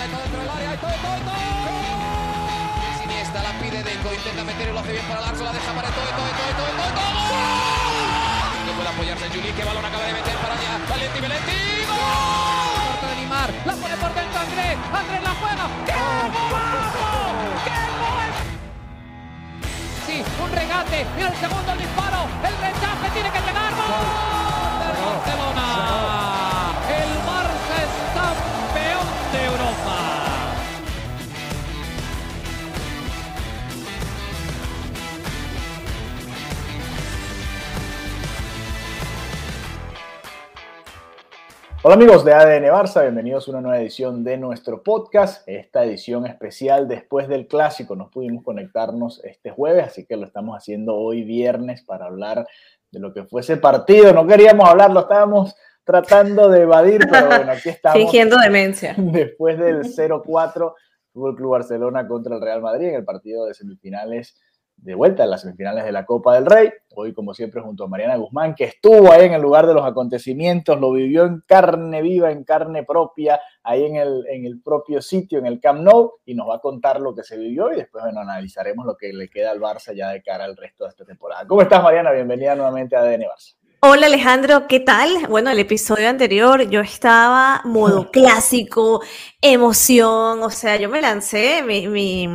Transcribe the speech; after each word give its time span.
pelota 0.00 0.22
dentro 0.22 0.40
del 0.40 0.50
área, 0.50 0.70
la 3.40 3.52
pide 3.60 3.82
Deco, 3.82 4.12
intenta 4.12 4.44
meter 4.44 4.68
y 4.68 4.72
lo 4.72 4.80
hace 4.80 4.92
bien 4.92 5.04
para 5.06 5.20
Larso, 5.20 5.44
la 5.44 5.52
deja 5.52 5.72
para 5.72 5.88
todo, 5.90 6.04
todo, 6.04 6.30
todo, 6.40 6.50
todo, 6.56 6.72
todo, 6.80 6.90
todo. 6.96 7.12
No 8.66 8.72
puede 8.72 8.88
apoyarse 8.88 9.28
Juli, 9.28 9.52
que 9.52 9.64
balón 9.64 9.84
acaba 9.84 10.04
de 10.04 10.12
meter 10.12 10.36
para 10.36 10.54
allá. 10.54 10.78
Valenti, 10.88 11.20
Valenti, 11.20 11.58
¡gol! 11.88 13.08
de 13.10 13.16
Neymar, 13.16 13.50
la 13.66 13.74
pone 13.76 13.96
por 13.96 14.14
dentro 14.14 14.40
Andrés, 14.40 14.76
Andrés 14.92 15.22
la 15.22 15.34
juega. 15.40 15.64
¡Qué 15.86 15.92
golazo! 15.92 17.06
¡Qué 17.64 17.76
gol! 18.00 18.30
Sí, 20.06 20.16
un 20.42 20.50
regate, 20.50 21.06
y 21.18 21.22
el 21.22 21.36
segundo 21.36 21.72
el 21.72 21.78
disparo, 21.78 22.20
el 22.48 22.54
rechace 22.56 23.06
tiene 23.12 23.30
que 23.30 23.40
llegar. 23.40 23.72
Barcelona. 25.00 26.19
Hola 41.82 41.94
amigos 41.94 42.26
de 42.26 42.34
ADN 42.34 42.64
Barça, 42.64 43.00
bienvenidos 43.00 43.48
a 43.48 43.52
una 43.52 43.62
nueva 43.62 43.80
edición 43.80 44.22
de 44.22 44.36
nuestro 44.36 44.82
podcast, 44.82 45.48
esta 45.48 45.82
edición 45.82 46.26
especial 46.26 46.86
después 46.86 47.26
del 47.26 47.46
clásico. 47.46 47.96
No 47.96 48.10
pudimos 48.10 48.44
conectarnos 48.44 49.24
este 49.24 49.50
jueves, 49.50 49.86
así 49.86 50.04
que 50.04 50.18
lo 50.18 50.26
estamos 50.26 50.54
haciendo 50.54 50.94
hoy 50.94 51.24
viernes 51.24 51.82
para 51.82 52.04
hablar 52.04 52.46
de 52.90 53.00
lo 53.00 53.14
que 53.14 53.24
fue 53.24 53.40
ese 53.40 53.56
partido. 53.56 54.12
No 54.12 54.26
queríamos 54.26 54.68
hablarlo, 54.68 55.00
estábamos 55.00 55.54
tratando 55.82 56.50
de 56.50 56.60
evadir, 56.60 57.08
pero 57.10 57.28
bueno, 57.28 57.52
aquí 57.52 57.70
estamos. 57.70 57.98
Fingiendo 57.98 58.36
demencia. 58.36 58.94
Después 58.98 59.58
del 59.58 59.84
0-4, 59.84 60.74
Fútbol 61.14 61.34
Club 61.34 61.50
Barcelona 61.52 62.06
contra 62.06 62.36
el 62.36 62.42
Real 62.42 62.60
Madrid 62.60 62.88
en 62.88 62.96
el 62.96 63.04
partido 63.06 63.46
de 63.46 63.54
semifinales 63.54 64.38
de 64.82 64.94
vuelta 64.94 65.24
en 65.24 65.30
las 65.30 65.42
semifinales 65.42 65.84
de 65.84 65.92
la 65.92 66.06
Copa 66.06 66.34
del 66.34 66.46
Rey. 66.46 66.70
Hoy, 66.94 67.12
como 67.12 67.34
siempre, 67.34 67.60
junto 67.60 67.84
a 67.84 67.88
Mariana 67.88 68.16
Guzmán, 68.16 68.54
que 68.54 68.64
estuvo 68.64 69.12
ahí 69.12 69.26
en 69.26 69.34
el 69.34 69.42
lugar 69.42 69.66
de 69.66 69.74
los 69.74 69.84
acontecimientos, 69.84 70.80
lo 70.80 70.92
vivió 70.92 71.24
en 71.24 71.42
carne 71.46 72.02
viva, 72.02 72.30
en 72.30 72.44
carne 72.44 72.84
propia, 72.84 73.40
ahí 73.62 73.84
en 73.84 73.96
el, 73.96 74.24
en 74.28 74.46
el 74.46 74.60
propio 74.60 75.02
sitio, 75.02 75.38
en 75.38 75.46
el 75.46 75.60
Camp 75.60 75.82
Nou, 75.82 76.14
y 76.24 76.34
nos 76.34 76.48
va 76.48 76.56
a 76.56 76.60
contar 76.60 77.00
lo 77.00 77.14
que 77.14 77.22
se 77.22 77.36
vivió 77.36 77.72
y 77.72 77.76
después, 77.76 78.04
bueno, 78.04 78.20
analizaremos 78.20 78.86
lo 78.86 78.96
que 78.96 79.12
le 79.12 79.28
queda 79.28 79.50
al 79.50 79.60
Barça 79.60 79.94
ya 79.94 80.08
de 80.10 80.22
cara 80.22 80.44
al 80.44 80.56
resto 80.56 80.84
de 80.84 80.90
esta 80.90 81.04
temporada. 81.04 81.46
¿Cómo 81.46 81.62
estás, 81.62 81.82
Mariana? 81.82 82.12
Bienvenida 82.12 82.54
nuevamente 82.54 82.96
a 82.96 83.00
ADN 83.00 83.22
Barça. 83.22 83.60
Hola 83.82 84.08
Alejandro, 84.08 84.66
¿qué 84.68 84.78
tal? 84.78 85.26
Bueno, 85.26 85.50
el 85.50 85.58
episodio 85.58 86.10
anterior 86.10 86.68
yo 86.68 86.82
estaba 86.82 87.62
modo 87.64 88.10
clásico, 88.12 89.00
emoción, 89.40 90.42
o 90.42 90.50
sea, 90.50 90.76
yo 90.76 90.90
me 90.90 91.00
lancé, 91.00 91.62
mi, 91.62 91.88
mi, 91.88 92.28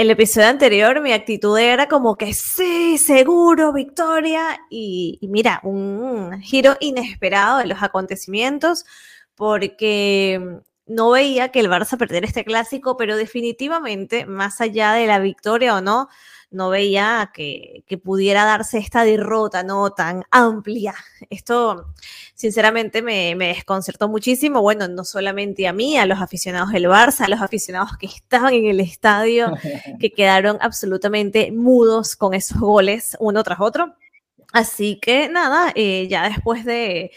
el 0.00 0.10
episodio 0.10 0.48
anterior 0.48 1.02
mi 1.02 1.12
actitud 1.12 1.58
era 1.58 1.86
como 1.86 2.16
que 2.16 2.32
sí, 2.32 2.96
seguro, 2.96 3.70
victoria, 3.74 4.58
y, 4.70 5.18
y 5.20 5.28
mira, 5.28 5.60
un 5.62 6.40
giro 6.40 6.78
inesperado 6.80 7.58
de 7.58 7.66
los 7.66 7.82
acontecimientos, 7.82 8.86
porque 9.34 10.62
no 10.86 11.10
veía 11.10 11.50
que 11.50 11.60
el 11.60 11.68
Barça 11.68 11.98
perdiera 11.98 12.26
este 12.26 12.46
clásico, 12.46 12.96
pero 12.96 13.14
definitivamente, 13.14 14.24
más 14.24 14.62
allá 14.62 14.94
de 14.94 15.06
la 15.06 15.18
victoria 15.18 15.76
o 15.76 15.82
no, 15.82 16.08
no 16.50 16.68
veía 16.70 17.30
que, 17.32 17.84
que, 17.86 17.98
pudiera 17.98 18.44
darse 18.44 18.78
esta 18.78 19.04
derrota 19.04 19.62
no 19.62 19.90
tan 19.90 20.24
amplia. 20.30 20.94
Esto, 21.30 21.92
sinceramente, 22.34 23.02
me, 23.02 23.34
me, 23.36 23.48
desconcertó 23.48 24.08
muchísimo. 24.08 24.60
Bueno, 24.60 24.88
no 24.88 25.04
solamente 25.04 25.68
a 25.68 25.72
mí, 25.72 25.96
a 25.96 26.06
los 26.06 26.20
aficionados 26.20 26.72
del 26.72 26.86
Barça, 26.86 27.24
a 27.26 27.28
los 27.28 27.40
aficionados 27.40 27.96
que 27.98 28.06
estaban 28.06 28.54
en 28.54 28.66
el 28.66 28.80
estadio, 28.80 29.52
que 30.00 30.12
quedaron 30.12 30.58
absolutamente 30.60 31.52
mudos 31.52 32.16
con 32.16 32.34
esos 32.34 32.58
goles 32.58 33.16
uno 33.20 33.42
tras 33.44 33.60
otro. 33.60 33.94
Así 34.52 34.98
que 35.00 35.28
nada, 35.28 35.72
eh, 35.76 36.08
ya 36.08 36.28
después 36.28 36.64
de, 36.64 37.12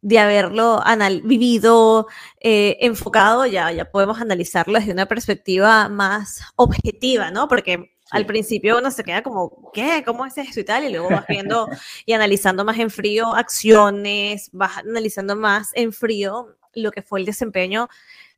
de 0.00 0.18
haberlo 0.18 0.82
vivido, 1.24 2.06
eh, 2.40 2.78
enfocado, 2.80 3.46
ya, 3.46 3.70
ya 3.72 3.90
podemos 3.90 4.20
analizarlo 4.20 4.78
desde 4.78 4.92
una 4.92 5.06
perspectiva 5.06 5.88
más 5.88 6.42
objetiva, 6.56 7.30
¿no? 7.30 7.48
Porque. 7.48 7.97
Al 8.10 8.26
principio 8.26 8.78
uno 8.78 8.90
se 8.90 9.04
queda 9.04 9.22
como, 9.22 9.70
¿qué? 9.72 10.02
¿Cómo 10.04 10.24
es 10.24 10.36
eso 10.38 10.60
y 10.60 10.64
tal? 10.64 10.84
Y 10.84 10.90
luego 10.90 11.10
vas 11.10 11.26
viendo 11.28 11.68
y 12.06 12.12
analizando 12.12 12.64
más 12.64 12.78
en 12.78 12.90
frío 12.90 13.34
acciones, 13.34 14.50
vas 14.52 14.78
analizando 14.78 15.36
más 15.36 15.70
en 15.74 15.92
frío 15.92 16.56
lo 16.74 16.90
que 16.90 17.02
fue 17.02 17.20
el 17.20 17.26
desempeño 17.26 17.88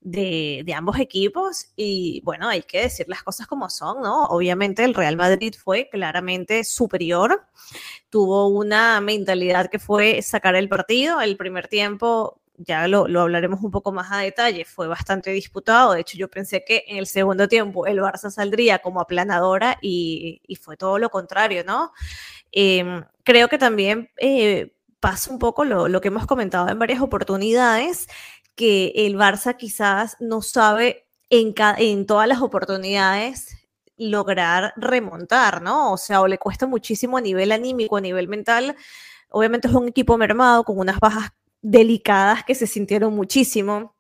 de, 0.00 0.62
de, 0.64 0.74
ambos 0.74 0.98
equipos. 0.98 1.66
Y 1.76 2.20
bueno, 2.24 2.48
hay 2.48 2.62
que 2.62 2.82
decir 2.82 3.06
las 3.08 3.22
cosas 3.22 3.46
como 3.46 3.68
son, 3.70 4.02
¿no? 4.02 4.24
Obviamente 4.24 4.82
el 4.84 4.94
Real 4.94 5.16
Madrid 5.16 5.54
fue 5.56 5.88
claramente 5.90 6.64
superior, 6.64 7.46
tuvo 8.08 8.48
una 8.48 9.00
mentalidad 9.00 9.70
que 9.70 9.78
fue 9.78 10.22
sacar 10.22 10.56
el 10.56 10.68
partido. 10.68 11.20
El 11.20 11.36
primer 11.36 11.68
tiempo 11.68 12.39
ya 12.62 12.86
lo, 12.88 13.08
lo, 13.08 13.22
hablaremos 13.22 13.62
un 13.62 13.70
poco 13.70 13.90
más 13.92 14.12
a 14.12 14.18
detalle, 14.18 14.64
fue 14.64 14.86
bastante 14.86 15.30
disputado. 15.30 15.92
De 15.92 16.00
hecho, 16.00 16.18
yo 16.18 16.28
pensé 16.28 16.62
que 16.64 16.84
en 16.88 16.98
el 16.98 17.06
segundo 17.06 17.48
tiempo 17.48 17.86
el 17.86 18.00
Barça 18.00 18.30
saldría 18.30 18.80
como 18.80 19.00
aplanadora 19.00 19.78
y, 19.80 20.42
y 20.46 20.56
fue 20.56 20.76
todo 20.76 20.98
lo 20.98 21.10
contrario, 21.10 21.64
¿no? 21.64 21.92
Eh, 22.52 23.02
creo 23.24 23.48
que 23.48 23.58
también 23.58 24.10
eh, 24.18 24.74
pasa 25.00 25.30
un 25.30 25.38
poco 25.38 25.64
lo, 25.64 25.88
lo, 25.88 26.00
que 26.00 26.08
hemos 26.08 26.26
comentado 26.26 26.68
en 26.68 26.78
varias 26.78 27.00
oportunidades, 27.00 28.08
que 28.54 28.92
el 28.94 29.16
Barça 29.16 29.56
quizás 29.56 30.16
no 30.20 30.42
sabe 30.42 31.06
en, 31.30 31.54
en 31.78 32.06
todas 32.06 32.28
las 32.28 32.42
oportunidades 32.42 33.56
lograr 33.96 34.74
remontar, 34.76 35.62
¿no? 35.62 35.92
O 35.92 35.96
sea, 35.96 36.20
o 36.22 36.28
le 36.28 36.38
cuesta 36.38 36.66
muchísimo 36.66 37.18
a 37.18 37.20
nivel 37.20 37.52
anímico, 37.52 37.96
a 37.96 38.00
nivel 38.00 38.28
mental. 38.28 38.76
Obviamente 39.30 39.68
es 39.68 39.74
un 39.74 39.88
equipo 39.88 40.18
mermado 40.18 40.64
con 40.64 40.78
unas 40.78 40.98
bajas 41.00 41.30
delicadas 41.62 42.44
que 42.44 42.54
se 42.54 42.66
sintieron 42.66 43.14
muchísimo, 43.14 43.96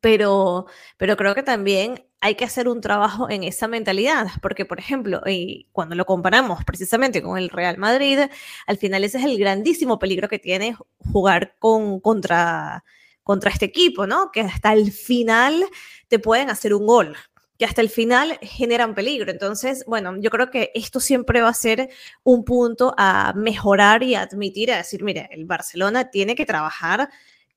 pero, 0.00 0.66
pero 0.96 1.16
creo 1.16 1.34
que 1.34 1.42
también 1.42 2.06
hay 2.20 2.36
que 2.36 2.44
hacer 2.44 2.68
un 2.68 2.80
trabajo 2.80 3.28
en 3.28 3.42
esa 3.42 3.66
mentalidad, 3.66 4.28
porque 4.40 4.64
por 4.64 4.78
ejemplo, 4.78 5.20
y 5.26 5.68
cuando 5.72 5.96
lo 5.96 6.06
comparamos 6.06 6.64
precisamente 6.64 7.20
con 7.20 7.36
el 7.36 7.50
Real 7.50 7.78
Madrid, 7.78 8.20
al 8.66 8.76
final 8.78 9.02
ese 9.04 9.18
es 9.18 9.24
el 9.24 9.38
grandísimo 9.38 9.98
peligro 9.98 10.28
que 10.28 10.38
tiene 10.38 10.76
jugar 11.12 11.56
con, 11.58 11.98
contra, 12.00 12.84
contra 13.24 13.50
este 13.50 13.66
equipo, 13.66 14.06
¿no? 14.06 14.30
Que 14.30 14.42
hasta 14.42 14.72
el 14.72 14.92
final 14.92 15.64
te 16.06 16.20
pueden 16.20 16.48
hacer 16.48 16.74
un 16.74 16.86
gol, 16.86 17.16
que 17.62 17.66
hasta 17.66 17.80
el 17.80 17.90
final 17.90 18.40
generan 18.42 18.92
peligro. 18.92 19.30
Entonces, 19.30 19.84
bueno, 19.86 20.16
yo 20.18 20.30
creo 20.30 20.50
que 20.50 20.72
esto 20.74 20.98
siempre 20.98 21.42
va 21.42 21.50
a 21.50 21.54
ser 21.54 21.90
un 22.24 22.44
punto 22.44 22.92
a 22.98 23.34
mejorar 23.36 24.02
y 24.02 24.16
admitir, 24.16 24.72
a 24.72 24.78
decir, 24.78 25.04
mire, 25.04 25.28
el 25.30 25.44
Barcelona 25.44 26.10
tiene 26.10 26.34
que 26.34 26.44
trabajar, 26.44 27.08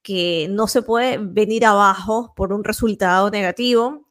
que 0.04 0.46
no 0.52 0.68
se 0.68 0.84
puede 0.84 1.18
venir 1.18 1.66
abajo 1.66 2.34
por 2.36 2.54
un 2.54 2.64
resultado 2.64 3.32
negativo. 3.32 4.08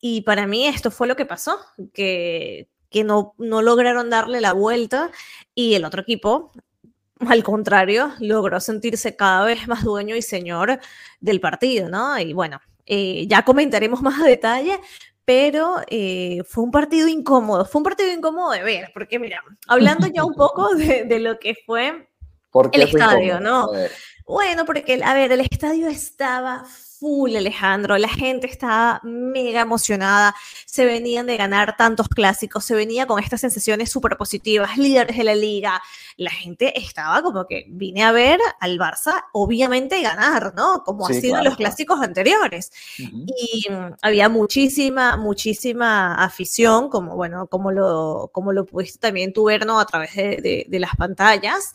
Y 0.00 0.22
para 0.22 0.48
mí 0.48 0.66
esto 0.66 0.90
fue 0.90 1.06
lo 1.06 1.14
que 1.14 1.26
pasó, 1.26 1.60
que, 1.94 2.68
que 2.90 3.04
no, 3.04 3.34
no 3.38 3.62
lograron 3.62 4.10
darle 4.10 4.40
la 4.40 4.52
vuelta 4.52 5.12
y 5.54 5.74
el 5.74 5.84
otro 5.84 6.02
equipo, 6.02 6.50
al 7.20 7.44
contrario, 7.44 8.14
logró 8.18 8.58
sentirse 8.58 9.14
cada 9.14 9.44
vez 9.44 9.68
más 9.68 9.84
dueño 9.84 10.16
y 10.16 10.22
señor 10.22 10.80
del 11.20 11.40
partido, 11.40 11.88
¿no? 11.88 12.18
Y 12.18 12.32
bueno, 12.32 12.60
eh, 12.84 13.26
ya 13.28 13.44
comentaremos 13.44 14.02
más 14.02 14.20
a 14.20 14.24
detalle, 14.24 14.80
pero 15.26 15.76
eh, 15.88 16.42
fue 16.46 16.64
un 16.64 16.70
partido 16.70 17.08
incómodo, 17.08 17.66
fue 17.66 17.80
un 17.80 17.84
partido 17.84 18.10
incómodo 18.10 18.52
de 18.52 18.62
ver, 18.62 18.90
porque 18.94 19.18
mira, 19.18 19.42
hablando 19.66 20.06
ya 20.06 20.24
un 20.24 20.34
poco 20.34 20.74
de, 20.76 21.04
de 21.04 21.18
lo 21.18 21.38
que 21.38 21.54
fue 21.66 22.08
el 22.72 22.82
estadio, 22.82 23.40
¿no? 23.40 23.70
Bueno, 24.24 24.64
porque, 24.64 25.00
a 25.04 25.14
ver, 25.14 25.32
el 25.32 25.40
estadio 25.40 25.88
estaba 25.88 26.64
full, 26.98 27.36
Alejandro, 27.36 27.98
la 27.98 28.08
gente 28.08 28.46
estaba 28.46 29.00
mega 29.02 29.60
emocionada, 29.60 30.34
se 30.64 30.84
venían 30.84 31.26
de 31.26 31.36
ganar 31.36 31.76
tantos 31.76 32.08
clásicos, 32.08 32.64
se 32.64 32.74
venía 32.74 33.06
con 33.06 33.22
estas 33.22 33.40
sensaciones 33.40 33.90
súper 33.90 34.16
positivas, 34.16 34.78
líderes 34.78 35.16
de 35.16 35.24
la 35.24 35.34
liga, 35.34 35.82
la 36.16 36.30
gente 36.30 36.78
estaba 36.78 37.22
como 37.22 37.46
que 37.46 37.66
vine 37.68 38.02
a 38.04 38.12
ver 38.12 38.40
al 38.60 38.78
Barça, 38.78 39.24
obviamente 39.32 40.00
ganar, 40.00 40.54
¿no? 40.54 40.82
Como 40.84 41.06
sí, 41.06 41.12
ha 41.12 41.20
sido 41.20 41.32
claro, 41.32 41.42
en 41.42 41.44
los 41.50 41.56
clásicos 41.56 42.00
anteriores. 42.00 42.72
Uh 42.98 43.02
-huh. 43.02 43.26
Y 43.26 43.72
um, 43.72 43.96
había 44.02 44.28
muchísima, 44.28 45.16
muchísima 45.16 46.14
afición, 46.14 46.88
como 46.88 47.16
bueno, 47.16 47.46
como 47.48 47.70
lo, 47.72 48.30
como 48.32 48.52
lo 48.52 48.64
pudiste 48.64 48.98
también 48.98 49.32
tú 49.32 49.44
ver, 49.44 49.66
¿no? 49.66 49.78
A 49.78 49.86
través 49.86 50.14
de, 50.14 50.40
de, 50.40 50.66
de 50.68 50.78
las 50.78 50.96
pantallas. 50.96 51.72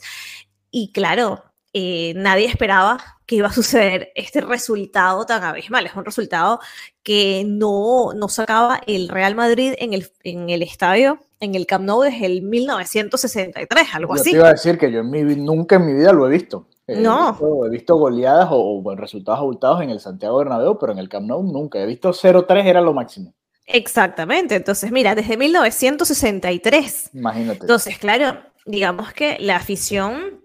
Y 0.70 0.90
claro, 0.92 1.44
eh, 1.72 2.12
nadie 2.16 2.46
esperaba 2.46 2.98
que 3.26 3.36
iba 3.36 3.48
a 3.48 3.52
suceder 3.52 4.12
este 4.14 4.40
resultado 4.42 5.24
tan 5.24 5.42
abismal. 5.42 5.86
Es 5.86 5.94
un 5.94 6.04
resultado 6.04 6.60
que 7.02 7.44
no, 7.46 8.12
no 8.14 8.28
sacaba 8.28 8.80
el 8.86 9.08
Real 9.08 9.34
Madrid 9.34 9.74
en 9.78 9.94
el, 9.94 10.10
en 10.22 10.50
el 10.50 10.62
estadio, 10.62 11.18
en 11.40 11.54
el 11.54 11.66
Camp 11.66 11.84
Nou 11.84 12.02
desde 12.02 12.26
el 12.26 12.42
1963, 12.42 13.94
algo 13.94 14.14
yo 14.14 14.20
así. 14.20 14.30
Te 14.30 14.36
iba 14.36 14.48
a 14.48 14.52
decir 14.52 14.78
que 14.78 14.92
yo 14.92 15.00
en 15.00 15.10
mi, 15.10 15.22
nunca 15.22 15.76
en 15.76 15.86
mi 15.86 15.94
vida 15.94 16.12
lo 16.12 16.26
he 16.26 16.30
visto. 16.30 16.68
no. 16.86 17.38
He 17.66 17.70
visto, 17.70 17.96
goleadas 17.96 18.48
o, 18.50 18.82
resultados 18.94 19.40
abultados 19.40 19.80
en 19.80 19.90
el 19.90 20.00
Santiago 20.00 20.38
Bernabéu, 20.38 20.78
pero 20.78 20.92
en 20.92 20.98
el 20.98 21.08
Camp 21.08 21.26
Nou 21.26 21.42
nunca. 21.42 21.80
He 21.80 21.86
visto 21.86 22.12
0-3 22.12 22.64
era 22.64 22.80
lo 22.80 22.92
máximo. 22.92 23.34
Exactamente. 23.66 24.56
Entonces, 24.56 24.92
mira, 24.92 25.14
desde 25.14 25.36
1963. 25.38 27.10
Imagínate. 27.14 27.60
Entonces, 27.60 27.98
claro, 27.98 28.38
digamos 28.66 29.12
que 29.12 29.38
la 29.40 29.56
afición 29.56 30.42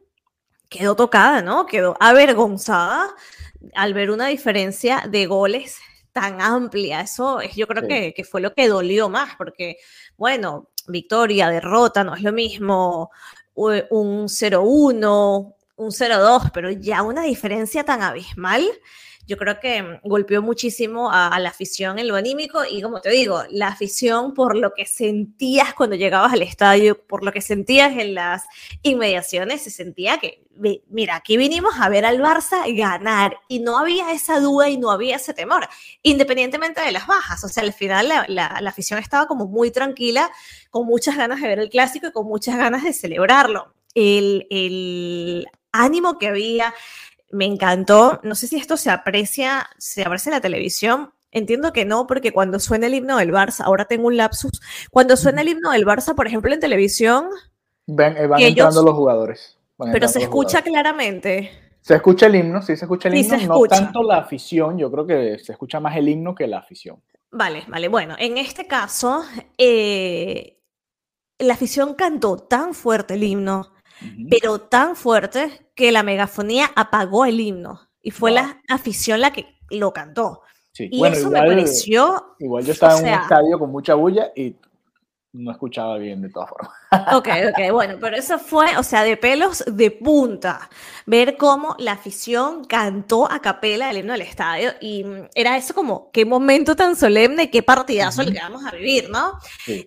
quedó 0.69 0.95
tocada, 0.95 1.41
¿no? 1.41 1.65
Quedó 1.65 1.95
avergonzada 1.99 3.09
al 3.75 3.93
ver 3.93 4.11
una 4.11 4.27
diferencia 4.27 5.03
de 5.09 5.25
goles 5.25 5.77
tan 6.11 6.41
amplia. 6.41 7.01
Eso 7.01 7.41
es, 7.41 7.55
yo 7.55 7.67
creo 7.67 7.87
que, 7.87 8.13
que, 8.13 8.23
fue 8.23 8.41
lo 8.41 8.53
que 8.53 8.67
dolió 8.67 9.09
más, 9.09 9.35
porque, 9.35 9.77
bueno, 10.17 10.69
victoria, 10.87 11.49
derrota, 11.49 12.03
no 12.03 12.15
es 12.15 12.23
lo 12.23 12.31
mismo 12.31 13.11
un 13.57 14.27
0-1, 14.27 15.55
un 15.75 15.91
0-2, 15.91 16.51
pero 16.53 16.71
ya 16.71 17.01
una 17.01 17.23
diferencia 17.23 17.83
tan 17.83 18.01
abismal 18.01 18.63
yo 19.27 19.35
creo 19.37 19.59
que 19.59 19.99
golpeó 20.03 20.41
muchísimo 20.41 21.11
a, 21.11 21.37
la 21.39 21.49
afición 21.49 21.99
en 21.99 22.07
lo 22.07 22.15
anímico 22.15 22.61
y 22.69 22.81
como 22.81 23.01
te 23.01 23.09
digo, 23.09 23.43
la 23.49 23.67
afición 23.67 24.33
por 24.33 24.55
lo 24.55 24.73
que 24.73 24.85
sentías 24.85 25.73
cuando 25.73 25.97
llegabas 25.97 26.31
al 26.31 26.41
estadio, 26.41 27.05
por 27.05 27.23
lo 27.25 27.33
que 27.33 27.41
sentías 27.41 27.91
en 27.97 28.13
las 28.13 28.45
inmediaciones, 28.83 29.61
se 29.61 29.69
sentía 29.69 30.17
que, 30.17 30.43
mira, 30.89 31.17
aquí 31.17 31.35
vinimos 31.35 31.73
a 31.77 31.89
ver 31.89 32.05
al 32.05 32.21
Barça 32.21 32.63
ganar 32.75 33.37
y 33.49 33.59
no 33.59 33.77
había 33.77 34.13
esa 34.13 34.39
duda 34.39 34.69
y 34.69 34.77
no 34.77 34.91
había 34.91 35.17
ese 35.17 35.33
temor, 35.33 35.67
independientemente 36.03 36.79
de 36.79 36.93
las 36.93 37.05
bajas. 37.05 37.43
O 37.43 37.49
sea, 37.49 37.63
al 37.63 37.73
final 37.73 38.07
la, 38.07 38.25
la 38.61 38.69
afición 38.69 38.97
estaba 38.97 39.27
como 39.27 39.45
muy 39.45 39.71
tranquila, 39.71 40.31
con 40.69 40.85
muchas 40.85 41.17
ganas 41.17 41.41
de 41.41 41.47
ver 41.49 41.59
el 41.59 41.69
clásico 41.69 42.07
y 42.07 42.11
con 42.13 42.25
muchas 42.27 42.57
ganas 42.57 42.83
de 42.83 42.93
celebrarlo. 42.93 43.73
El, 43.93 44.47
el 44.49 45.47
ánimo 45.71 46.17
que 46.17 46.27
había, 46.27 46.73
me 47.31 47.45
encantó. 47.45 48.19
No 48.23 48.35
sé 48.35 48.47
si 48.47 48.57
esto 48.57 48.77
se 48.77 48.89
aprecia, 48.89 49.69
se 49.77 50.03
aprecia 50.03 50.29
en 50.29 50.35
la 50.35 50.41
televisión. 50.41 51.13
Entiendo 51.31 51.73
que 51.73 51.85
no, 51.85 52.07
porque 52.07 52.31
cuando 52.31 52.59
suena 52.59 52.87
el 52.87 52.93
himno 52.93 53.17
del 53.17 53.31
Barça, 53.31 53.65
ahora 53.65 53.85
tengo 53.85 54.07
un 54.07 54.17
lapsus, 54.17 54.61
cuando 54.91 55.17
suena 55.17 55.41
el 55.41 55.49
himno 55.49 55.71
del 55.71 55.85
Barça, 55.85 56.15
por 56.15 56.25
ejemplo, 56.25 56.53
en 56.53 56.59
televisión... 56.59 57.25
Ven, 57.85 58.17
eh, 58.17 58.27
van 58.27 58.41
entrando 58.41 58.83
los 58.83 58.95
jugadores. 58.95 59.57
pero 59.91 60.07
se 60.07 60.21
escucha 60.21 60.61
claramente. 60.61 61.51
Se 61.81 61.95
escucha 61.95 62.25
el 62.25 62.35
himno, 62.35 62.61
sí 62.61 62.75
se 62.75 62.85
escucha 62.85 63.09
el 63.09 63.15
himno, 63.15 63.37
no 63.37 63.61
tanto 63.63 64.03
la 64.03 64.17
afición, 64.17 64.77
yo 64.77 64.91
creo 64.91 65.05
que 65.05 65.39
se 65.39 65.51
escucha 65.51 65.79
más 65.79 65.95
el 65.95 66.09
himno 66.09 66.33
que 66.33 66.47
la 66.47 66.59
afición. 66.59 67.01
Vale, 67.31 67.63
vale, 67.67 67.87
bueno, 67.87 68.15
en 68.17 68.37
este 68.37 68.67
caso, 68.67 69.23
eh, 69.57 70.57
la 71.39 71.53
afición 71.53 71.93
cantó 71.93 72.37
tan 72.37 72.73
fuerte 72.73 73.13
el 73.13 73.23
himno, 73.23 73.73
pero 74.29 74.59
tan 74.59 74.95
fuerte 74.95 75.69
que 75.75 75.91
la 75.91 76.03
megafonía 76.03 76.71
apagó 76.75 77.25
el 77.25 77.39
himno 77.39 77.81
y 78.01 78.11
fue 78.11 78.31
la 78.31 78.61
afición 78.69 79.21
la 79.21 79.31
que 79.31 79.45
lo 79.69 79.93
cantó. 79.93 80.41
y 80.77 81.05
eso 81.05 81.29
me 81.29 81.39
pareció. 81.39 82.35
Igual 82.39 82.65
yo 82.65 82.73
estaba 82.73 82.97
en 82.99 83.03
un 83.05 83.21
estadio 83.21 83.59
con 83.59 83.71
mucha 83.71 83.95
bulla 83.95 84.31
y 84.35 84.55
no 85.33 85.51
escuchaba 85.51 85.97
bien 85.97 86.21
de 86.21 86.29
todas 86.29 86.49
formas. 86.49 86.71
Ok, 87.11 87.27
ok, 87.49 87.71
bueno, 87.71 87.97
pero 87.99 88.15
eso 88.15 88.39
fue, 88.39 88.77
o 88.77 88.83
sea, 88.83 89.03
de 89.03 89.17
pelos 89.17 89.63
de 89.67 89.91
punta, 89.91 90.69
ver 91.05 91.35
cómo 91.35 91.75
la 91.79 91.93
afición 91.93 92.63
cantó 92.63 93.29
a 93.29 93.41
capela 93.41 93.89
el 93.89 93.97
himno 93.97 94.13
del 94.13 94.21
estadio 94.21 94.71
y 94.79 95.05
era 95.35 95.57
eso 95.57 95.73
como, 95.73 96.11
qué 96.11 96.25
momento 96.25 96.77
tan 96.77 96.95
solemne, 96.95 97.51
qué 97.51 97.61
partidazo 97.61 98.21
el 98.21 98.31
que 98.31 98.39
vamos 98.39 98.65
a 98.65 98.71
vivir, 98.71 99.09
¿no? 99.09 99.37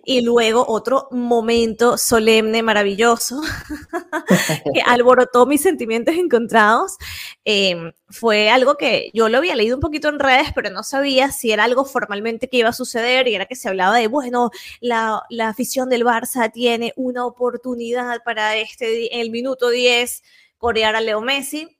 Y 0.05 0.21
luego 0.21 0.63
otro 0.67 1.07
momento 1.11 1.97
solemne, 1.97 2.61
maravilloso, 2.61 3.41
que 4.73 4.81
alborotó 4.85 5.47
mis 5.47 5.61
sentimientos 5.61 6.15
encontrados, 6.15 6.97
em, 7.45 7.93
fue 8.09 8.49
algo 8.49 8.75
que 8.75 9.09
yo 9.13 9.29
lo 9.29 9.37
había 9.37 9.55
leído 9.55 9.75
un 9.77 9.81
poquito 9.81 10.09
en 10.09 10.19
redes, 10.19 10.49
pero 10.53 10.69
no 10.69 10.83
sabía 10.83 11.31
si 11.31 11.51
era 11.51 11.63
algo 11.63 11.85
formalmente 11.85 12.47
que 12.47 12.57
iba 12.57 12.69
a 12.69 12.73
suceder 12.73 13.27
y 13.27 13.35
era 13.35 13.45
que 13.45 13.55
se 13.55 13.69
hablaba 13.69 13.95
de, 13.97 14.07
bueno, 14.07 14.51
la, 14.81 15.23
la 15.29 15.49
afición 15.49 15.89
del 15.89 16.05
Barça 16.05 16.51
tiene 16.51 16.90
una 16.95 17.25
oportunidad 17.25 18.23
para 18.23 18.55
este, 18.57 19.21
el 19.21 19.29
minuto 19.31 19.69
10 19.69 20.23
corear 20.57 20.95
a 20.95 21.01
Leo 21.01 21.21
Messi. 21.21 21.77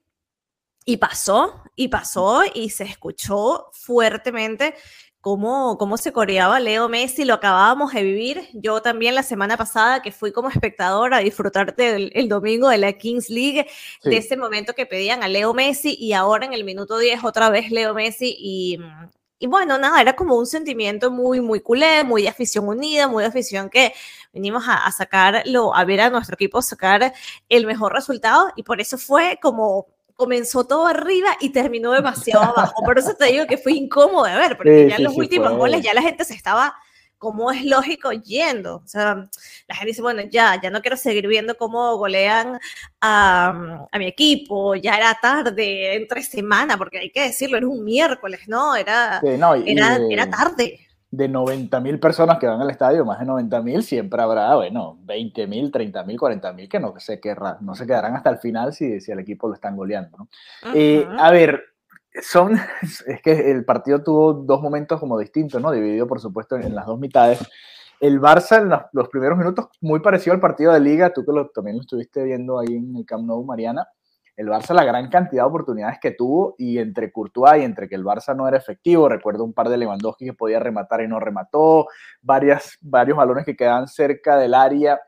Y 0.83 0.97
pasó, 0.97 1.61
y 1.75 1.89
pasó, 1.89 2.41
y 2.55 2.71
se 2.71 2.85
escuchó 2.85 3.69
fuertemente 3.71 4.73
cómo, 5.21 5.77
cómo 5.77 5.97
se 5.97 6.11
coreaba 6.11 6.59
Leo 6.59 6.89
Messi, 6.89 7.23
lo 7.23 7.35
acabábamos 7.35 7.93
de 7.93 8.03
vivir. 8.03 8.49
Yo 8.53 8.81
también 8.81 9.13
la 9.13 9.23
semana 9.23 9.55
pasada 9.55 10.01
que 10.01 10.11
fui 10.11 10.31
como 10.31 10.49
espectadora 10.49 11.17
a 11.17 11.21
disfrutar 11.21 11.75
del 11.75 12.11
el 12.15 12.27
domingo 12.27 12.69
de 12.69 12.79
la 12.79 12.93
Kings 12.93 13.29
League, 13.29 13.67
de 14.03 14.17
ese 14.17 14.35
momento 14.35 14.73
que 14.73 14.87
pedían 14.87 15.23
a 15.23 15.27
Leo 15.27 15.53
Messi 15.53 15.95
y 15.99 16.13
ahora 16.13 16.47
en 16.47 16.53
el 16.53 16.63
minuto 16.63 16.97
10 16.97 17.23
otra 17.23 17.49
vez 17.49 17.69
Leo 17.71 17.93
Messi 17.93 18.35
y, 18.37 18.79
y 19.41 19.47
bueno, 19.47 19.79
nada, 19.79 19.99
era 19.99 20.15
como 20.15 20.37
un 20.37 20.45
sentimiento 20.45 21.09
muy, 21.09 21.41
muy 21.41 21.61
culé, 21.61 22.03
muy 22.03 22.21
de 22.21 22.29
afición 22.29 22.67
unida, 22.67 23.07
muy 23.07 23.23
de 23.23 23.29
afición 23.29 23.71
que 23.71 23.91
venimos 24.31 24.65
a, 24.67 24.89
sacarlo, 24.91 25.75
a 25.75 25.83
ver 25.83 25.99
a 26.01 26.11
nuestro 26.11 26.35
equipo 26.35 26.61
sacar 26.61 27.11
el 27.49 27.65
mejor 27.65 27.91
resultado 27.91 28.51
y 28.55 28.61
por 28.61 28.79
eso 28.79 28.99
fue 28.99 29.39
como 29.41 29.87
comenzó 30.13 30.67
todo 30.67 30.85
arriba 30.85 31.29
y 31.39 31.49
terminó 31.49 31.91
demasiado 31.91 32.43
abajo. 32.43 32.83
Por 32.85 32.99
eso 32.99 33.15
te 33.15 33.25
digo 33.25 33.47
que 33.47 33.57
fue 33.57 33.73
incómodo 33.73 34.25
de 34.25 34.35
ver, 34.35 34.57
porque 34.57 34.87
ya 34.87 34.97
en 34.97 35.05
los 35.05 35.17
últimos 35.17 35.53
goles 35.53 35.81
ya 35.81 35.95
la 35.95 36.03
gente 36.03 36.23
se 36.23 36.35
estaba 36.35 36.75
como 37.21 37.51
es 37.51 37.63
lógico 37.65 38.11
yendo. 38.11 38.77
O 38.77 38.87
sea, 38.87 39.29
la 39.67 39.75
gente 39.75 39.91
dice, 39.91 40.01
bueno, 40.01 40.23
ya, 40.23 40.59
ya 40.59 40.71
no 40.71 40.81
quiero 40.81 40.97
seguir 40.97 41.27
viendo 41.27 41.55
cómo 41.55 41.95
golean 41.97 42.59
a, 42.99 43.87
mi 43.93 44.07
equipo, 44.07 44.73
ya 44.73 44.97
era 44.97 45.15
tarde, 45.21 45.97
entre 45.97 46.23
semana, 46.23 46.79
porque 46.79 46.97
hay 46.97 47.11
que 47.11 47.21
decirlo, 47.21 47.57
era 47.57 47.67
un 47.67 47.85
miércoles, 47.85 48.47
¿no? 48.47 48.75
Era, 48.75 49.21
era, 49.23 49.99
era 50.09 50.29
tarde 50.31 50.79
de 51.11 51.27
90 51.27 51.79
mil 51.81 51.99
personas 51.99 52.39
que 52.39 52.47
van 52.47 52.61
al 52.61 52.71
estadio, 52.71 53.05
más 53.05 53.19
de 53.19 53.25
90 53.25 53.61
mil, 53.61 53.83
siempre 53.83 54.21
habrá, 54.21 54.55
bueno, 54.55 54.97
20 55.03 55.45
mil, 55.45 55.69
30 55.69 56.03
mil, 56.03 56.17
40 56.17 56.53
mil 56.53 56.69
que 56.69 56.79
no 56.79 56.93
se, 56.97 57.19
querrá, 57.19 57.57
no 57.59 57.75
se 57.75 57.85
quedarán 57.85 58.15
hasta 58.15 58.29
el 58.29 58.37
final 58.37 58.73
si, 58.73 59.01
si 59.01 59.11
el 59.11 59.19
equipo 59.19 59.49
lo 59.49 59.53
están 59.53 59.75
goleando. 59.75 60.17
¿no? 60.17 60.27
Eh, 60.73 61.05
a 61.19 61.29
ver, 61.29 61.70
son, 62.21 62.59
es 63.07 63.21
que 63.21 63.51
el 63.51 63.65
partido 63.65 64.03
tuvo 64.03 64.33
dos 64.33 64.61
momentos 64.61 64.99
como 64.99 65.17
distintos, 65.17 65.61
¿no? 65.61 65.71
Dividido, 65.71 66.07
por 66.07 66.19
supuesto, 66.19 66.55
en, 66.55 66.75
las 66.75 66.85
dos 66.85 66.99
mitades. 66.99 67.39
El 67.99 68.19
Barça 68.19 68.61
en 68.61 68.69
los, 68.93 69.09
primeros 69.09 69.37
minutos, 69.37 69.67
muy 69.79 69.99
parecido 69.99 70.33
al 70.33 70.39
partido 70.39 70.73
de 70.73 70.79
Liga, 70.79 71.13
tú 71.13 71.23
que 71.23 71.31
lo, 71.31 71.49
también 71.49 71.77
lo 71.77 71.81
estuviste 71.83 72.23
viendo 72.23 72.59
ahí 72.59 72.75
en 72.75 72.95
el 72.95 73.05
Camp 73.05 73.25
Nou, 73.25 73.43
Mariana, 73.43 73.87
el 74.35 74.47
Barça 74.47 74.73
la 74.73 74.83
gran 74.83 75.07
cantidad 75.09 75.43
de 75.43 75.49
oportunidades 75.49 75.99
que 76.01 76.11
tuvo 76.11 76.55
y 76.57 76.79
entre 76.79 77.11
Courtois 77.11 77.61
y 77.61 77.63
entre 77.63 77.87
que 77.87 77.93
el 77.93 78.03
Barça 78.03 78.35
no 78.35 78.47
era 78.47 78.57
efectivo, 78.57 79.07
recuerdo 79.07 79.43
un 79.43 79.53
par 79.53 79.69
de 79.69 79.77
Lewandowski 79.77 80.25
que 80.25 80.33
podía 80.33 80.59
rematar 80.59 81.01
y 81.01 81.07
no 81.07 81.19
remató, 81.19 81.87
varias, 82.23 82.77
varios 82.81 83.17
balones 83.17 83.45
que 83.45 83.55
quedaban 83.55 83.87
cerca 83.87 84.37
del 84.37 84.55
área 84.55 84.99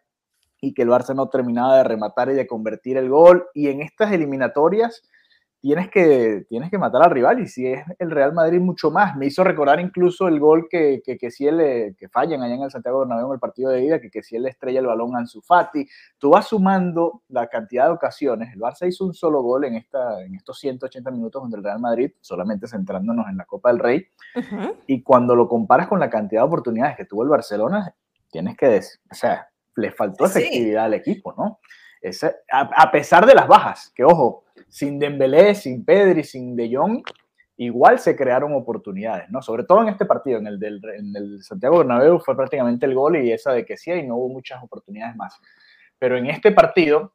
y 0.61 0.73
que 0.73 0.83
el 0.83 0.89
Barça 0.89 1.15
no 1.15 1.29
terminaba 1.29 1.77
de 1.77 1.83
rematar 1.83 2.29
y 2.29 2.35
de 2.35 2.45
convertir 2.45 2.97
el 2.97 3.09
gol. 3.09 3.47
Y 3.53 3.69
en 3.69 3.81
estas 3.81 4.11
eliminatorias, 4.11 5.03
tienes 5.63 5.89
que, 5.89 6.45
tienes 6.49 6.69
que 6.69 6.77
matar 6.77 7.03
al 7.03 7.11
rival 7.11 7.39
y 7.39 7.47
si 7.47 7.65
es 7.65 7.85
el 7.97 8.11
Real 8.11 8.33
Madrid 8.33 8.59
mucho 8.59 8.91
más. 8.91 9.15
Me 9.15 9.27
hizo 9.27 9.45
recordar 9.45 9.79
incluso 9.79 10.27
el 10.27 10.37
gol 10.37 10.67
que, 10.69 11.01
que, 11.01 11.17
que 11.17 11.31
si 11.31 11.47
él, 11.47 11.61
eh, 11.61 11.95
que 11.97 12.09
fallan 12.09 12.41
allá 12.41 12.55
en 12.55 12.63
el 12.63 12.69
Santiago 12.69 12.99
Bernabéu 12.99 13.27
en 13.27 13.33
el 13.35 13.39
partido 13.39 13.71
de 13.71 13.81
ida, 13.81 14.01
que, 14.01 14.11
que 14.11 14.21
si 14.21 14.35
él 14.35 14.45
estrella 14.45 14.81
el 14.81 14.87
balón 14.87 15.15
a 15.15 15.19
Ansu 15.19 15.41
Fati. 15.41 15.87
Tú 16.17 16.31
vas 16.31 16.47
sumando 16.47 17.21
la 17.29 17.47
cantidad 17.47 17.85
de 17.85 17.93
ocasiones. 17.93 18.53
El 18.53 18.59
Barça 18.59 18.85
hizo 18.89 19.05
un 19.05 19.13
solo 19.13 19.41
gol 19.41 19.63
en, 19.63 19.75
esta, 19.75 20.21
en 20.21 20.35
estos 20.35 20.59
180 20.59 21.09
minutos 21.11 21.41
donde 21.41 21.55
el 21.55 21.63
Real 21.63 21.79
Madrid, 21.79 22.11
solamente 22.19 22.67
centrándonos 22.67 23.29
en 23.29 23.37
la 23.37 23.45
Copa 23.45 23.69
del 23.69 23.79
Rey, 23.79 24.05
y 24.85 25.01
cuando 25.01 25.33
lo 25.33 25.47
comparas 25.47 25.87
con 25.87 26.01
la 26.01 26.09
cantidad 26.09 26.41
de 26.41 26.47
oportunidades 26.47 26.97
que 26.97 27.05
tuvo 27.05 27.23
el 27.23 27.29
Barcelona, 27.29 27.95
tienes 28.29 28.57
que 28.57 28.67
decir, 28.67 28.99
o 29.09 29.15
sea, 29.15 29.47
le 29.77 29.93
faltó 29.93 30.25
efectividad 30.25 30.83
al 30.83 30.95
equipo, 30.95 31.33
¿no? 31.37 31.59
Ese, 32.01 32.35
a 32.51 32.91
pesar 32.91 33.25
de 33.25 33.33
las 33.33 33.47
bajas, 33.47 33.93
que 33.95 34.03
ojo, 34.03 34.42
sin 34.73 34.97
Dembélé, 34.97 35.53
sin 35.53 35.85
Pedri, 35.85 36.23
sin 36.23 36.55
De 36.55 36.75
Jong, 36.75 37.03
igual 37.57 37.99
se 37.99 38.15
crearon 38.15 38.55
oportunidades, 38.55 39.29
¿no? 39.29 39.39
Sobre 39.39 39.65
todo 39.65 39.83
en 39.83 39.89
este 39.89 40.03
partido, 40.03 40.39
en 40.39 40.47
el 40.47 40.59
del 40.59 41.43
Santiago 41.43 41.77
Bernabéu 41.77 42.17
fue 42.17 42.35
prácticamente 42.35 42.87
el 42.87 42.95
gol 42.95 43.17
y 43.17 43.31
esa 43.31 43.53
de 43.53 43.65
que 43.65 43.77
sí, 43.77 43.91
y 43.91 44.01
no 44.01 44.15
hubo 44.15 44.29
muchas 44.29 44.63
oportunidades 44.63 45.15
más. 45.15 45.39
Pero 45.99 46.17
en 46.17 46.25
este 46.25 46.51
partido, 46.51 47.13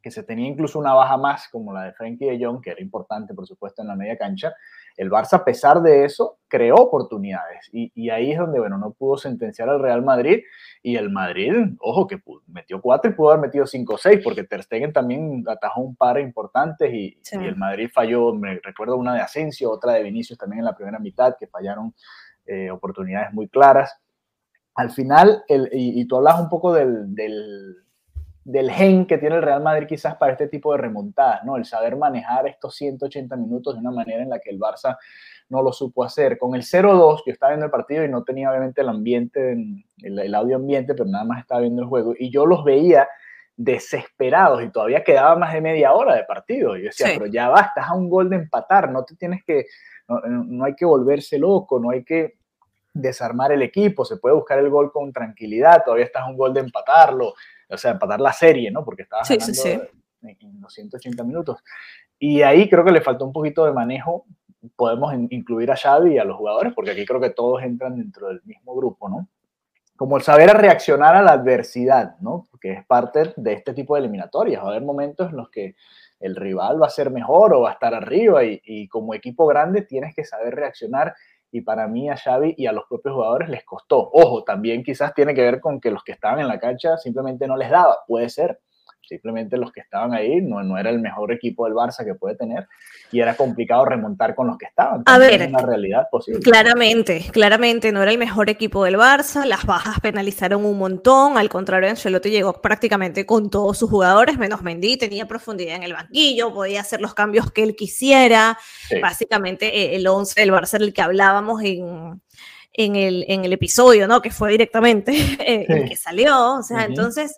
que 0.00 0.12
se 0.12 0.22
tenía 0.22 0.46
incluso 0.46 0.78
una 0.78 0.94
baja 0.94 1.16
más, 1.16 1.48
como 1.48 1.72
la 1.72 1.86
de 1.86 1.92
Frenkie 1.92 2.26
de 2.26 2.44
Jong, 2.44 2.62
que 2.62 2.70
era 2.70 2.80
importante, 2.80 3.34
por 3.34 3.48
supuesto, 3.48 3.82
en 3.82 3.88
la 3.88 3.96
media 3.96 4.16
cancha, 4.16 4.54
el 4.96 5.10
Barça, 5.10 5.34
a 5.34 5.44
pesar 5.44 5.82
de 5.82 6.04
eso, 6.04 6.38
creó 6.48 6.76
oportunidades. 6.76 7.68
Y, 7.72 8.10
ahí 8.10 8.32
es 8.32 8.38
donde, 8.38 8.60
bueno, 8.60 8.78
no 8.78 8.92
pudo 8.92 9.16
sentenciar 9.16 9.68
al 9.68 9.80
Real 9.80 10.02
Madrid. 10.02 10.42
Y 10.82 10.96
el 10.96 11.10
Madrid, 11.10 11.52
ojo, 11.80 12.06
que 12.06 12.20
metió 12.46 12.80
cuatro 12.80 13.10
y 13.10 13.14
pudo 13.14 13.30
haber 13.30 13.42
metido 13.42 13.66
cinco 13.66 13.94
o 13.94 13.98
seis, 13.98 14.20
porque 14.22 14.44
Ter 14.44 14.62
Stegen 14.62 14.92
también 14.92 15.44
atajó 15.48 15.80
un 15.80 15.96
par 15.96 16.20
importantes 16.20 16.92
y, 16.92 17.18
el 17.32 17.56
Madrid 17.56 17.88
falló, 17.92 18.34
me 18.34 18.60
recuerdo 18.62 18.96
una 18.96 19.14
de 19.14 19.20
Asensio, 19.20 19.70
otra 19.70 19.94
de 19.94 20.02
Vinicius 20.02 20.38
también 20.38 20.60
en 20.60 20.66
la 20.66 20.76
primera 20.76 20.98
mitad, 20.98 21.36
que 21.38 21.46
fallaron 21.46 21.94
eh, 22.46 22.70
oportunidades 22.70 23.32
muy 23.32 23.48
claras. 23.48 23.98
Al 24.74 24.90
final, 24.90 25.44
el, 25.48 25.68
y, 25.72 26.04
tú 26.06 26.16
hablas 26.16 26.40
un 26.40 26.48
poco 26.48 26.72
del, 26.72 27.14
del 27.14 27.76
gen 28.44 29.06
que 29.06 29.18
tiene 29.18 29.36
el 29.36 29.42
Real 29.42 29.62
Madrid 29.62 29.86
quizás 29.86 30.16
para 30.16 30.32
este 30.32 30.48
tipo 30.48 30.72
de 30.72 30.78
remontadas, 30.78 31.44
¿no? 31.44 31.56
El 31.56 31.64
saber 31.64 31.96
manejar 31.96 32.46
estos 32.46 32.74
180 32.76 33.36
minutos 33.36 33.74
de 33.74 33.80
una 33.80 33.90
manera 33.90 34.22
en 34.22 34.30
la 34.30 34.38
que 34.38 34.50
el 34.50 34.58
Barça 34.58 34.96
no 35.48 35.62
lo 35.62 35.72
supo 35.72 36.04
hacer. 36.04 36.38
Con 36.38 36.54
el 36.54 36.62
0-2, 36.62 37.22
yo 37.26 37.32
estaba 37.32 37.50
viendo 37.52 37.66
el 37.66 37.72
partido 37.72 38.04
y 38.04 38.08
no 38.08 38.24
tenía 38.24 38.50
obviamente 38.50 38.80
el 38.80 38.88
ambiente, 38.88 39.52
el, 39.52 40.18
el 40.18 40.34
audio 40.34 40.56
ambiente, 40.56 40.94
pero 40.94 41.08
nada 41.08 41.24
más 41.24 41.40
estaba 41.40 41.60
viendo 41.60 41.82
el 41.82 41.88
juego 41.88 42.14
y 42.18 42.30
yo 42.30 42.46
los 42.46 42.64
veía 42.64 43.06
desesperados 43.56 44.62
y 44.62 44.70
todavía 44.70 45.04
quedaba 45.04 45.36
más 45.36 45.52
de 45.52 45.60
media 45.60 45.92
hora 45.92 46.14
de 46.14 46.24
partido. 46.24 46.76
Y 46.76 46.80
yo 46.80 46.86
decía, 46.86 47.08
pero 47.14 47.26
ya 47.26 47.48
va, 47.48 47.60
estás 47.60 47.88
a 47.88 47.94
un 47.94 48.08
gol 48.08 48.30
de 48.30 48.36
empatar, 48.36 48.90
no 48.90 49.04
te 49.04 49.14
tienes 49.14 49.44
que, 49.44 49.66
no, 50.08 50.20
no, 50.20 50.64
hay 50.64 50.74
que 50.74 50.84
volverse 50.84 51.38
loco, 51.38 51.78
no 51.78 51.90
hay 51.90 52.04
que 52.04 52.34
desarmar 52.94 53.52
el 53.52 53.62
equipo, 53.62 54.04
se 54.04 54.16
puede 54.16 54.34
buscar 54.34 54.58
el 54.58 54.68
gol 54.68 54.92
con 54.92 55.12
tranquilidad, 55.12 55.82
todavía 55.84 56.04
estás 56.04 56.22
a 56.22 56.26
un 56.26 56.36
gol 56.36 56.52
de 56.52 56.60
empatarlo, 56.60 57.34
o 57.72 57.78
sea, 57.78 57.92
empatar 57.92 58.20
la 58.20 58.32
serie, 58.32 58.70
¿no? 58.70 58.84
Porque 58.84 59.02
estabas 59.02 59.28
sí, 59.28 59.36
ganando 59.36 59.88
En, 60.22 60.60
los 60.60 60.72
180 60.72 61.24
minutos. 61.24 61.62
Y 62.18 62.42
ahí 62.42 62.68
creo 62.68 62.84
que 62.84 62.92
le 62.92 63.00
faltó 63.00 63.24
un 63.24 63.32
poquito 63.32 63.64
de 63.64 63.72
manejo. 63.72 64.26
Podemos 64.76 65.12
incluir 65.30 65.70
a 65.70 65.76
Xavi 65.76 66.14
y 66.14 66.18
a 66.18 66.24
los 66.24 66.36
jugadores, 66.36 66.72
porque 66.74 66.92
aquí 66.92 67.04
creo 67.04 67.20
que 67.20 67.30
todos 67.30 67.62
entran 67.62 67.96
dentro 67.96 68.28
del 68.28 68.42
mismo 68.44 68.74
grupo, 68.76 69.08
¿no? 69.08 69.28
Como 69.96 70.16
el 70.16 70.22
saber 70.22 70.50
reaccionar 70.50 71.16
a 71.16 71.22
la 71.22 71.32
adversidad, 71.32 72.16
¿no? 72.20 72.46
Porque 72.50 72.72
es 72.72 72.86
parte 72.86 73.32
de 73.36 73.52
este 73.52 73.74
tipo 73.74 73.94
de 73.94 74.00
eliminatorias. 74.00 74.62
Va 74.62 74.68
a 74.68 74.70
haber 74.70 74.82
momentos 74.82 75.30
en 75.30 75.36
los 75.36 75.50
que 75.50 75.74
el 76.20 76.36
rival 76.36 76.80
va 76.80 76.86
a 76.86 76.90
ser 76.90 77.10
mejor 77.10 77.54
o 77.54 77.62
va 77.62 77.70
a 77.70 77.72
estar 77.72 77.94
arriba 77.94 78.44
y, 78.44 78.60
y 78.64 78.88
como 78.88 79.14
equipo 79.14 79.46
grande 79.46 79.82
tienes 79.82 80.14
que 80.14 80.24
saber 80.24 80.54
reaccionar 80.54 81.14
y 81.52 81.60
para 81.60 81.86
mí 81.86 82.08
a 82.08 82.16
Xavi 82.16 82.54
y 82.56 82.66
a 82.66 82.72
los 82.72 82.86
propios 82.88 83.14
jugadores 83.14 83.48
les 83.50 83.62
costó. 83.62 84.10
Ojo, 84.12 84.42
también 84.42 84.82
quizás 84.82 85.14
tiene 85.14 85.34
que 85.34 85.42
ver 85.42 85.60
con 85.60 85.80
que 85.80 85.90
los 85.90 86.02
que 86.02 86.12
estaban 86.12 86.40
en 86.40 86.48
la 86.48 86.58
cancha 86.58 86.96
simplemente 86.96 87.46
no 87.46 87.56
les 87.56 87.70
daba, 87.70 87.98
puede 88.08 88.30
ser. 88.30 88.58
Simplemente 89.06 89.56
los 89.56 89.72
que 89.72 89.80
estaban 89.80 90.14
ahí 90.14 90.40
no, 90.40 90.62
no 90.62 90.78
era 90.78 90.90
el 90.90 91.00
mejor 91.00 91.32
equipo 91.32 91.64
del 91.64 91.74
Barça 91.74 92.04
que 92.04 92.14
puede 92.14 92.36
tener 92.36 92.66
y 93.10 93.20
era 93.20 93.36
complicado 93.36 93.84
remontar 93.84 94.34
con 94.34 94.46
los 94.46 94.56
que 94.56 94.66
estaban. 94.66 95.02
A 95.06 95.18
ver, 95.18 95.48
una 95.48 95.58
realidad 95.60 96.08
posible. 96.10 96.40
Claramente, 96.40 97.26
claramente 97.32 97.92
no 97.92 98.02
era 98.02 98.10
el 98.10 98.18
mejor 98.18 98.48
equipo 98.48 98.84
del 98.84 98.96
Barça, 98.96 99.44
las 99.44 99.64
bajas 99.64 100.00
penalizaron 100.00 100.64
un 100.64 100.78
montón, 100.78 101.36
al 101.36 101.48
contrario, 101.48 101.90
Ancelotti 101.90 102.30
llegó 102.30 102.60
prácticamente 102.60 103.26
con 103.26 103.50
todos 103.50 103.78
sus 103.78 103.90
jugadores, 103.90 104.38
menos 104.38 104.62
Mendy, 104.62 104.96
tenía 104.96 105.26
profundidad 105.26 105.76
en 105.76 105.82
el 105.82 105.92
banquillo, 105.92 106.52
podía 106.52 106.80
hacer 106.80 107.00
los 107.00 107.14
cambios 107.14 107.50
que 107.50 107.62
él 107.62 107.76
quisiera, 107.76 108.58
básicamente 109.00 109.66
eh, 109.66 109.96
el 109.96 110.06
11 110.06 110.40
del 110.40 110.52
Barça 110.52 110.78
del 110.78 110.92
que 110.92 111.02
hablábamos 111.02 111.62
en, 111.62 112.20
en 112.74 112.96
el, 112.96 113.24
en 113.28 113.44
el 113.44 113.52
episodio, 113.52 114.08
¿no? 114.08 114.22
Que 114.22 114.30
fue 114.30 114.52
directamente 114.52 115.12
eh, 115.46 115.66
el 115.68 115.88
que 115.88 115.96
salió. 115.96 116.54
O 116.54 116.62
sea, 116.62 116.84
entonces, 116.84 117.36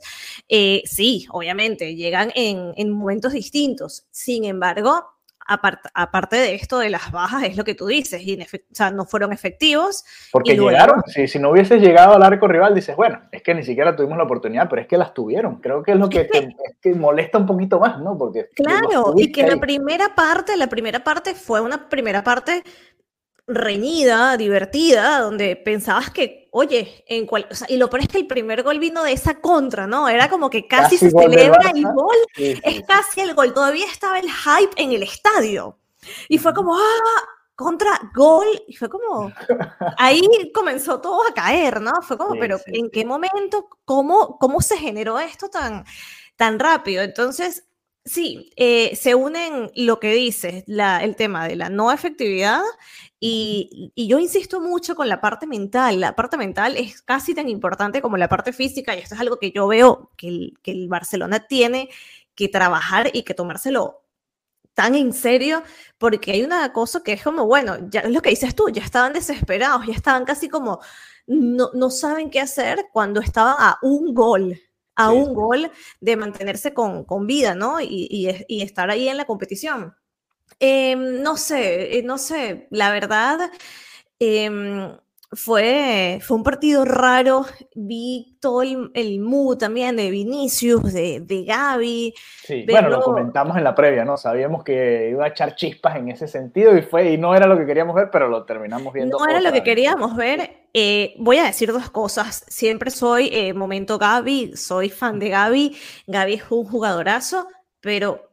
eh, 0.49 0.83
sí, 0.85 1.27
obviamente, 1.31 1.95
llegan 1.95 2.31
en, 2.35 2.73
en, 2.77 2.91
momentos 2.91 3.33
distintos. 3.33 4.07
Sin 4.11 4.45
embargo, 4.45 5.15
aparte, 5.47 5.89
aparte 5.93 6.37
de 6.37 6.55
esto 6.55 6.79
de 6.79 6.91
las 6.91 7.11
bajas, 7.11 7.45
es 7.45 7.57
lo 7.57 7.65
que 7.65 7.75
tú 7.75 7.87
dices, 7.87 8.23
y 8.23 8.41
o 8.41 8.47
sea, 8.71 8.91
no 8.91 9.05
fueron 9.05 9.33
efectivos. 9.33 10.05
Porque 10.33 10.57
llegaron, 10.57 11.03
si, 11.07 11.27
si 11.27 11.39
no 11.39 11.51
hubieses 11.51 11.83
llegado 11.83 12.15
al 12.15 12.23
arco 12.23 12.47
rival, 12.47 12.75
dices, 12.75 12.97
bueno, 12.97 13.21
es 13.33 13.43
que 13.43 13.55
ni 13.55 13.65
siquiera 13.65 13.95
tuvimos 13.97 14.17
la 14.17 14.25
oportunidad, 14.25 14.69
pero 14.69 14.83
es 14.83 14.89
que 14.89 14.97
las 14.97 15.13
tuvieron. 15.13 15.57
Creo 15.57 15.83
que 15.83 15.93
es 15.93 15.99
lo 15.99 16.09
que, 16.09 16.25
te, 16.25 16.57
que 16.81 16.95
molesta 16.95 17.39
un 17.39 17.47
poquito 17.47 17.81
más, 17.81 18.01
¿no? 18.01 18.17
Porque 18.17 18.49
claro, 18.55 19.15
y 19.17 19.33
que 19.33 19.43
ahí. 19.43 19.51
la 19.51 19.57
primera 19.57 20.15
parte, 20.15 20.57
la 20.57 20.69
primera 20.69 21.03
parte 21.03 21.35
fue 21.35 21.61
una 21.61 21.89
primera 21.89 22.23
parte 22.23 22.63
reñida, 23.47 24.37
divertida, 24.37 25.21
donde 25.21 25.57
pensabas 25.57 26.11
que, 26.11 26.49
oye, 26.51 27.05
en 27.07 27.27
cual, 27.27 27.47
o 27.51 27.55
sea, 27.55 27.67
y 27.71 27.77
lo 27.77 27.91
peor 27.91 28.03
es 28.03 28.09
que 28.09 28.19
el 28.19 28.27
primer 28.27 28.63
gol 28.63 28.79
vino 28.79 29.03
de 29.05 29.13
esa 29.13 29.41
contra, 29.41 29.87
¿no? 29.87 30.09
Era 30.09 30.31
como 30.31 30.49
que 30.49 30.67
casi, 30.67 30.97
casi 30.97 30.99
se 30.99 31.11
celebra 31.11 31.71
el 31.75 31.83
gol, 31.85 32.17
sí, 32.35 32.55
sí, 32.55 32.61
es 32.65 32.83
casi 32.87 33.21
el 33.21 33.35
gol, 33.35 33.53
todavía 33.53 33.87
estaba 33.87 34.19
el 34.19 34.31
hype 34.31 34.83
en 34.83 34.93
el 34.93 35.03
estadio. 35.03 35.79
Y 36.29 36.39
fue 36.39 36.55
como, 36.55 36.75
ah, 36.75 37.25
contra 37.55 38.11
gol, 38.15 38.47
y 38.67 38.77
fue 38.77 38.89
como, 38.89 39.31
ahí 39.99 40.23
comenzó 40.55 41.01
todo 41.01 41.21
a 41.29 41.35
caer, 41.35 41.81
¿no? 41.81 41.93
Fue 42.03 42.17
como, 42.17 42.39
pero 42.39 42.59
¿en 42.67 42.91
qué 42.91 43.05
momento, 43.05 43.69
cómo, 43.85 44.39
cómo 44.39 44.61
se 44.61 44.79
generó 44.79 45.19
esto 45.19 45.49
tan, 45.49 45.85
tan 46.37 46.59
rápido? 46.59 47.03
Entonces, 47.03 47.65
Sí, 48.07 48.51
eh, 48.57 48.95
se 48.97 49.15
unen 49.15 49.71
lo 49.77 49.99
que 49.99 50.13
dices, 50.13 50.63
la, 50.67 51.03
el 51.03 51.17
tema 51.17 51.49
de 51.49 51.57
la 51.57 51.71
no 51.71 51.91
efectividad 51.91 52.61
y, 53.19 53.93
yo 53.97 54.19
insisto 54.19 54.61
mucho 54.61 54.95
con 54.95 55.09
la 55.09 55.23
parte 55.23 55.47
mental. 55.47 56.01
La 56.01 56.15
parte 56.15 56.37
mental 56.37 56.77
es 56.77 57.01
casi 57.01 57.35
tan 57.35 57.49
importante 57.49 58.03
como 58.03 58.19
la 58.19 58.29
parte 58.29 58.53
física 58.53 58.95
y 58.95 58.99
esto 58.99 59.15
es 59.15 59.21
algo 59.23 59.39
que 59.39 59.53
yo 59.53 59.67
veo 59.67 60.11
que 60.19 60.29
el, 60.29 60.59
que 60.63 60.73
el 60.73 60.89
Barcelona 60.89 61.47
tiene 61.47 61.89
que 62.35 62.49
trabajar 62.49 63.11
y 63.15 63.23
que 63.23 63.33
tomárselo 63.35 64.03
tan 64.75 64.95
en 64.97 65.13
serio, 65.13 65.63
porque 65.99 66.33
hay 66.33 66.43
una 66.43 66.73
cosa 66.73 67.03
que 67.03 67.13
es 67.15 67.23
como, 67.23 67.47
bueno, 67.47 67.77
ya 67.91 68.01
es 68.01 68.11
lo 68.11 68.23
que 68.23 68.31
dices 68.31 68.55
tú, 68.55 68.69
ya 68.71 68.83
estaban 68.83 69.13
desesperados, 69.15 69.87
ya 69.87 69.95
estaban 69.95 70.25
casi 70.25 70.49
como, 70.49 70.81
no, 71.27 71.71
no 71.75 71.91
saben 71.91 72.31
qué 72.31 72.41
hacer 72.41 72.87
cuando 72.93 73.21
estaban 73.21 73.57
a 73.59 73.79
un 73.83 74.15
gol 74.15 74.61
a 74.97 75.11
sí. 75.11 75.17
un 75.17 75.35
gol 75.35 75.71
de 76.01 76.17
mantenerse 76.17 76.75
con, 76.75 77.05
con 77.05 77.27
vida, 77.27 77.55
¿no? 77.55 77.81
Y, 77.81 78.09
y, 78.11 78.29
y, 78.49 78.63
estar 78.63 78.91
ahí 78.91 79.09
en 79.09 79.17
la 79.17 79.25
competición. 79.25 79.95
Eh, 80.61 80.97
no 80.97 81.37
sé, 81.37 82.03
no 82.05 82.19
sé, 82.19 82.69
la 82.71 82.91
verdad, 82.93 83.51
eh, 84.21 84.97
fue, 85.35 86.19
fue 86.23 86.37
un 86.37 86.43
partido 86.43 86.85
raro. 86.85 87.47
Vi 87.75 88.37
todo 88.41 88.63
el, 88.63 88.91
el 88.95 89.21
mood 89.21 89.59
también 89.59 89.97
de 89.97 90.11
Vinicius, 90.11 90.93
de, 90.93 91.21
de 91.21 91.45
Gaby. 91.45 92.15
Sí, 92.43 92.67
bueno, 92.71 92.89
lo 92.89 93.01
comentamos 93.01 93.57
en 93.57 93.65
la 93.65 93.75
previa, 93.75 94.05
¿no? 94.05 94.17
Sabíamos 94.17 94.65
que 94.65 95.11
iba 95.11 95.25
a 95.25 95.29
echar 95.29 95.55
chispas 95.57 95.97
en 95.97 96.09
ese 96.11 96.29
sentido 96.29 96.77
y 96.77 96.83
fue 96.83 97.13
y 97.13 97.19
no 97.19 97.35
era 97.35 97.47
lo 97.47 97.57
que 97.59 97.67
queríamos 97.67 97.95
ver, 97.95 98.11
pero 98.11 98.29
lo 98.29 98.45
terminamos 98.45 98.93
viendo. 98.93 99.19
No 99.19 99.27
era 99.29 99.41
lo 99.41 99.53
que 99.53 99.63
queríamos 99.63 100.17
ver. 100.17 100.69
Eh, 100.73 101.15
voy 101.19 101.39
a 101.39 101.45
decir 101.45 101.73
dos 101.73 101.91
cosas. 101.91 102.45
Siempre 102.49 102.91
soy 102.91 103.31
eh, 103.33 103.55
momento 103.55 103.99
Gaby, 103.99 104.57
soy 104.57 104.91
fan 104.91 105.19
de 105.19 105.29
Gaby. 105.29 105.77
Gaby 106.07 106.35
es 106.35 106.51
un 106.51 106.65
jugadorazo, 106.65 107.47
pero 107.81 108.31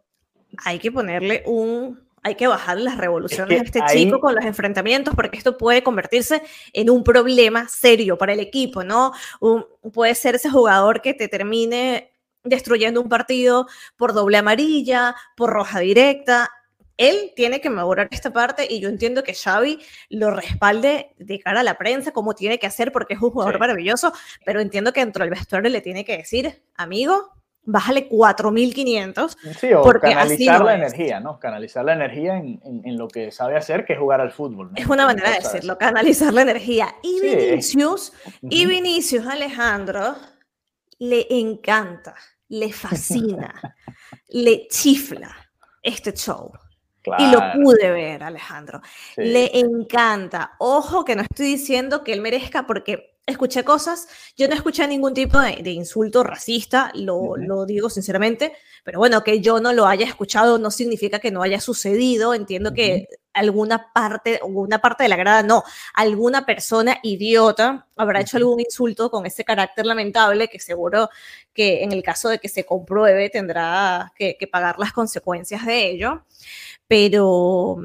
hay 0.65 0.79
que 0.79 0.91
ponerle 0.91 1.43
un 1.45 2.10
hay 2.23 2.35
que 2.35 2.47
bajar 2.47 2.79
las 2.79 2.97
revoluciones 2.97 3.61
es 3.61 3.71
que 3.71 3.79
a 3.79 3.85
este 3.85 3.97
ahí... 3.97 4.05
chico 4.05 4.19
con 4.19 4.35
los 4.35 4.45
enfrentamientos, 4.45 5.15
porque 5.15 5.37
esto 5.37 5.57
puede 5.57 5.83
convertirse 5.83 6.41
en 6.73 6.89
un 6.89 7.03
problema 7.03 7.67
serio 7.67 8.17
para 8.17 8.33
el 8.33 8.39
equipo, 8.39 8.83
¿no? 8.83 9.11
Un, 9.39 9.65
puede 9.93 10.15
ser 10.15 10.35
ese 10.35 10.49
jugador 10.49 11.01
que 11.01 11.13
te 11.13 11.27
termine 11.27 12.11
destruyendo 12.43 13.01
un 13.01 13.09
partido 13.09 13.67
por 13.97 14.13
doble 14.13 14.37
amarilla, 14.37 15.15
por 15.35 15.51
roja 15.51 15.79
directa. 15.79 16.49
Él 16.97 17.33
tiene 17.35 17.61
que 17.61 17.69
mejorar 17.69 18.07
esta 18.11 18.31
parte 18.31 18.67
y 18.69 18.79
yo 18.79 18.89
entiendo 18.89 19.23
que 19.23 19.33
Xavi 19.33 19.79
lo 20.09 20.29
respalde 20.29 21.13
de 21.17 21.39
cara 21.39 21.61
a 21.61 21.63
la 21.63 21.77
prensa, 21.77 22.11
como 22.11 22.35
tiene 22.35 22.59
que 22.59 22.67
hacer, 22.67 22.91
porque 22.91 23.15
es 23.15 23.21
un 23.21 23.31
jugador 23.31 23.55
sí. 23.55 23.59
maravilloso, 23.59 24.13
pero 24.45 24.59
entiendo 24.59 24.93
que 24.93 24.99
dentro 24.99 25.23
del 25.23 25.31
vestuario 25.31 25.69
le 25.71 25.81
tiene 25.81 26.05
que 26.05 26.17
decir, 26.17 26.61
amigo, 26.75 27.40
bájale 27.63 28.09
4.500. 28.09 29.37
Sí, 29.59 29.73
o 29.73 29.81
porque 29.81 30.09
canalizar 30.09 30.63
la 30.63 30.75
energía, 30.75 31.19
¿no? 31.19 31.39
Canalizar 31.39 31.85
la 31.85 31.93
energía 31.93 32.37
en, 32.37 32.59
en, 32.63 32.81
en, 32.85 32.97
lo 32.97 33.07
que 33.07 33.31
sabe 33.31 33.55
hacer, 33.55 33.85
que 33.85 33.93
es 33.93 33.99
jugar 33.99 34.21
al 34.21 34.31
fútbol. 34.31 34.71
¿no? 34.71 34.77
Es 34.77 34.87
una 34.87 35.05
manera 35.05 35.29
de 35.29 35.35
decirlo, 35.37 35.77
canalizar 35.77 36.33
la 36.33 36.41
energía. 36.41 36.95
Y 37.03 37.19
sí. 37.19 37.35
Vinicius, 37.35 38.13
y 38.41 38.65
Vinicius 38.65 39.27
Alejandro, 39.27 40.15
le 40.99 41.27
encanta, 41.29 42.15
le 42.49 42.71
fascina, 42.71 43.53
le 44.29 44.67
chifla 44.67 45.35
este 45.81 46.13
show. 46.13 46.51
Claro. 47.03 47.23
Y 47.23 47.31
lo 47.31 47.63
pude 47.63 47.89
ver, 47.89 48.21
Alejandro. 48.21 48.79
Sí. 49.15 49.23
Le 49.23 49.57
encanta. 49.57 50.51
Ojo 50.59 51.03
que 51.03 51.15
no 51.15 51.23
estoy 51.23 51.47
diciendo 51.47 52.03
que 52.03 52.13
él 52.13 52.21
merezca, 52.21 52.67
porque 52.67 53.10
escuché 53.25 53.63
cosas, 53.63 54.07
yo 54.35 54.47
no 54.47 54.55
escuché 54.55 54.87
ningún 54.87 55.13
tipo 55.13 55.39
de, 55.39 55.57
de 55.63 55.71
insulto 55.71 56.23
racista, 56.23 56.91
lo, 56.95 57.15
uh 57.17 57.35
-huh. 57.35 57.47
lo, 57.47 57.65
digo 57.65 57.89
sinceramente, 57.89 58.53
pero 58.83 58.99
bueno, 58.99 59.23
que 59.23 59.41
yo 59.41 59.59
no 59.59 59.73
lo 59.73 59.85
haya 59.85 60.05
escuchado 60.05 60.57
no 60.57 60.71
significa 60.71 61.19
que 61.19 61.31
no 61.31 61.41
haya 61.43 61.61
sucedido, 61.61 62.33
entiendo 62.33 62.69
uh 62.69 62.73
-huh. 62.73 62.75
que 62.75 63.07
alguna 63.33 63.91
parte, 63.93 64.39
una 64.43 64.79
parte 64.79 65.03
de 65.03 65.09
la 65.09 65.15
grada, 65.15 65.43
no, 65.43 65.63
alguna 65.93 66.45
persona 66.45 66.99
idiota 67.03 67.87
habrá 67.95 68.19
uh 68.19 68.21
-huh. 68.21 68.25
hecho 68.25 68.37
algún 68.37 68.59
insulto 68.59 69.09
con 69.09 69.25
ese 69.25 69.43
carácter 69.43 69.85
lamentable 69.85 70.47
que 70.47 70.59
seguro 70.59 71.09
que 71.53 71.83
en 71.83 71.91
el 71.91 72.03
caso 72.03 72.29
de 72.29 72.39
que 72.39 72.49
se 72.49 72.65
compruebe 72.65 73.29
tendrá 73.29 74.11
que, 74.15 74.35
que 74.37 74.47
pagar 74.47 74.79
las 74.79 74.93
consecuencias 74.93 75.65
de 75.65 75.91
ello, 75.91 76.25
pero 76.87 77.77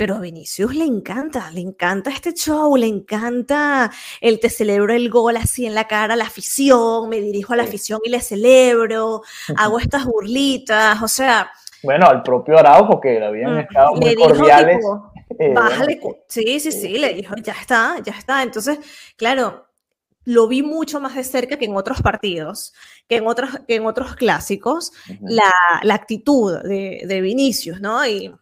pero 0.00 0.14
a 0.14 0.18
Vinicius 0.18 0.74
le 0.74 0.86
encanta, 0.86 1.50
le 1.50 1.60
encanta 1.60 2.08
este 2.08 2.32
show, 2.32 2.74
le 2.74 2.86
encanta 2.86 3.90
el 4.22 4.40
te 4.40 4.48
celebro 4.48 4.94
el 4.94 5.10
gol 5.10 5.36
así 5.36 5.66
en 5.66 5.74
la 5.74 5.86
cara 5.86 6.14
a 6.14 6.16
la 6.16 6.24
afición, 6.24 7.06
me 7.10 7.20
dirijo 7.20 7.52
a 7.52 7.56
la 7.56 7.64
afición 7.64 8.00
y 8.02 8.08
le 8.08 8.22
celebro, 8.22 9.20
hago 9.58 9.78
estas 9.78 10.06
burlitas, 10.06 11.02
o 11.02 11.06
sea... 11.06 11.50
Bueno, 11.82 12.06
al 12.06 12.22
propio 12.22 12.58
Araujo, 12.58 12.98
que 12.98 13.22
habían 13.22 13.58
estado 13.58 13.92
muy 13.92 14.14
cordiales. 14.14 14.78
Tipo, 14.78 15.12
eh, 15.38 15.52
bájale, 15.52 16.00
sí, 16.28 16.60
sí, 16.60 16.72
sí, 16.72 16.96
le 16.96 17.12
dijo, 17.12 17.34
ya 17.36 17.52
está, 17.52 17.96
ya 18.02 18.12
está. 18.12 18.42
Entonces, 18.42 18.78
claro, 19.18 19.66
lo 20.24 20.48
vi 20.48 20.62
mucho 20.62 21.00
más 21.00 21.14
de 21.14 21.24
cerca 21.24 21.58
que 21.58 21.64
en 21.64 21.76
otros 21.76 22.02
partidos, 22.02 22.72
que 23.08 23.16
en 23.16 23.26
otros, 23.26 23.50
que 23.66 23.74
en 23.76 23.86
otros 23.86 24.14
clásicos, 24.14 24.92
la, 25.20 25.52
la, 25.82 25.94
actitud 25.94 26.58
de, 26.62 27.02
de, 27.06 27.20
Vinicius, 27.20 27.80
¿no? 27.80 28.06
Y 28.06 28.32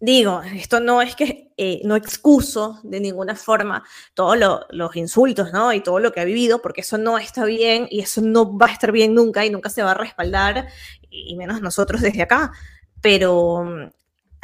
digo, 0.00 0.42
esto 0.42 0.80
no 0.80 1.02
es 1.02 1.16
que 1.16 1.52
eh, 1.56 1.80
no 1.84 1.96
excuso 1.96 2.80
de 2.82 3.00
ninguna 3.00 3.36
forma 3.36 3.84
todos 4.14 4.36
los 4.70 4.96
insultos, 4.96 5.52
¿no? 5.52 5.72
Y 5.72 5.80
todo 5.80 5.98
lo 5.98 6.12
que 6.12 6.20
ha 6.20 6.24
vivido, 6.24 6.60
porque 6.60 6.82
eso 6.82 6.98
no 6.98 7.18
está 7.18 7.44
bien 7.44 7.86
y 7.90 8.00
eso 8.00 8.20
no 8.20 8.56
va 8.56 8.66
a 8.66 8.72
estar 8.72 8.92
bien 8.92 9.14
nunca 9.14 9.44
y 9.44 9.50
nunca 9.50 9.70
se 9.70 9.82
va 9.82 9.92
a 9.92 9.94
respaldar, 9.94 10.68
y 11.10 11.36
menos 11.36 11.60
nosotros 11.60 12.00
desde 12.00 12.22
acá. 12.22 12.52
Pero 13.00 13.64
mm, 13.64 13.90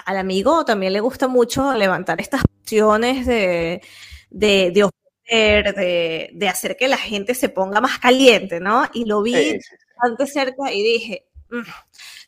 al 0.07 0.17
amigo 0.17 0.65
también 0.65 0.93
le 0.93 1.01
gusta 1.01 1.29
mucho 1.29 1.75
levantar 1.75 2.21
estas 2.21 2.43
opciones 2.45 3.27
de, 3.27 3.83
de, 4.31 4.71
de 4.73 4.91
de, 5.31 6.31
de, 6.33 6.49
hacer 6.49 6.77
que 6.77 6.89
la 6.89 6.97
gente 6.97 7.37
se 7.37 7.49
ponga 7.49 7.81
más 7.81 8.01
caliente, 8.01 8.59
¿no? 8.59 8.89
Y 8.93 9.05
lo 9.05 9.23
vi 9.23 9.59
bastante 9.97 10.27
cerca 10.27 10.73
y 10.73 10.83
dije, 10.83 11.27
mm, 11.51 11.61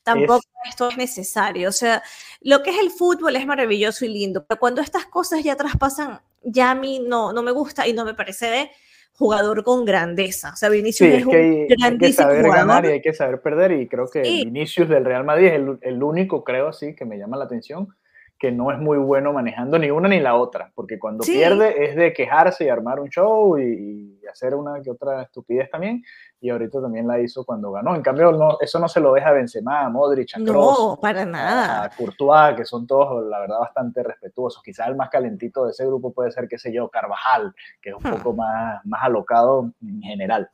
tampoco 0.03 0.43
esto 0.69 0.89
es 0.89 0.97
necesario. 0.97 1.69
O 1.69 1.73
sea, 1.73 2.03
lo 2.41 2.63
que 2.63 2.71
es 2.71 2.79
el 2.79 2.91
fútbol 2.91 3.37
es 3.37 3.47
maravilloso 3.47 4.05
y 4.05 4.09
lindo, 4.09 4.45
pero 4.47 4.59
cuando 4.59 4.81
estas 4.81 5.07
cosas 5.07 5.43
ya 5.43 5.57
traspasan, 5.57 6.21
ya 6.43 6.71
a 6.71 6.75
mí 6.75 7.01
no, 7.01 7.33
no 7.33 7.43
me 7.43 7.53
gusta 7.53 7.87
y 7.87 7.93
no 7.93 8.05
me 8.05 8.15
parece 8.15 8.47
de 8.47 8.71
jugador 9.15 9.63
con 9.63 9.85
grandeza. 9.85 10.53
O 10.53 10.57
sea, 10.57 10.69
Vinicius 10.69 11.11
es, 11.11 11.27
un 11.27 11.35
hay, 11.35 11.67
hay 11.83 11.99
que 11.99 12.13
saber 12.13 12.43
ganar 12.43 12.85
y 12.85 12.89
hay 12.89 13.01
que 13.01 13.13
saber 13.13 13.41
perder 13.41 13.73
y 13.73 13.89
creo 13.89 14.09
que 14.09 14.23
Vinicius 14.23 14.89
del 14.89 15.05
Real 15.05 15.25
Madrid 15.25 15.49
es 15.49 15.55
el, 15.55 15.79
el 15.83 16.03
único, 16.03 16.43
creo 16.45 16.69
así, 16.69 16.95
que 16.95 17.05
me 17.05 17.19
llama 17.19 17.37
la 17.37 17.45
atención 17.45 17.95
que 18.43 18.51
no 18.51 18.73
es 18.73 18.79
muy 18.81 18.99
bueno 18.99 19.33
manejando 19.33 19.79
ni 19.79 19.89
una 19.93 20.09
ni 20.09 20.19
la 20.19 20.35
otra, 20.35 20.73
porque 20.75 20.99
cuando 20.99 21.23
pierde 21.23 21.85
es 21.85 21.95
de 21.95 22.13
quejarse 22.13 22.65
y 22.65 22.69
armar 22.69 22.99
un 22.99 23.09
show 23.09 23.57
y, 23.57 24.19
hacer 24.29 24.55
una 24.55 24.81
que 24.81 24.91
otra 24.91 25.23
estupidez 25.23 25.71
también, 25.71 26.03
y 26.41 26.49
ahorita 26.49 26.81
también 26.81 27.07
la 27.07 27.21
hizo 27.21 27.45
cuando 27.45 27.71
ganó. 27.71 27.95
En 27.95 28.03
cambio, 28.03 28.33
no, 28.33 28.57
eso 28.61 28.79
no 28.81 28.89
se 28.89 28.99
lo 28.99 29.13
deja 29.13 29.29
a 29.29 29.33
Benzema, 29.33 29.83
a 29.83 29.91
Modric, 29.91 30.35
a 30.35 30.39
no, 30.39 30.99
para 31.01 31.25
nada. 31.25 31.85
a 31.85 31.91
Courtois, 31.91 32.57
que 32.57 32.65
son 32.65 32.87
todos, 32.87 33.25
la 33.27 33.39
verdad, 33.41 33.61
bastante 33.61 34.03
respetuosos. 34.03 34.63
Quizás 34.63 34.89
el 34.89 34.97
más 34.97 35.11
calentito 35.11 35.67
de 35.67 35.73
ese 35.73 35.87
grupo 35.87 36.13
puede 36.13 36.33
ser, 36.33 36.49
qué 36.49 36.59
sé 36.59 36.73
yo, 36.73 36.89
Carvajal, 36.89 37.55
que 37.81 37.91
es 37.91 37.95
un 37.95 38.03
hmm. 38.03 38.17
poco 38.17 38.33
más, 38.33 38.85
más 38.87 39.05
alocado 39.05 39.71
en 39.83 40.01
general. 40.01 40.51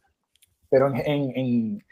Pero 0.68 0.92
en, 0.92 1.83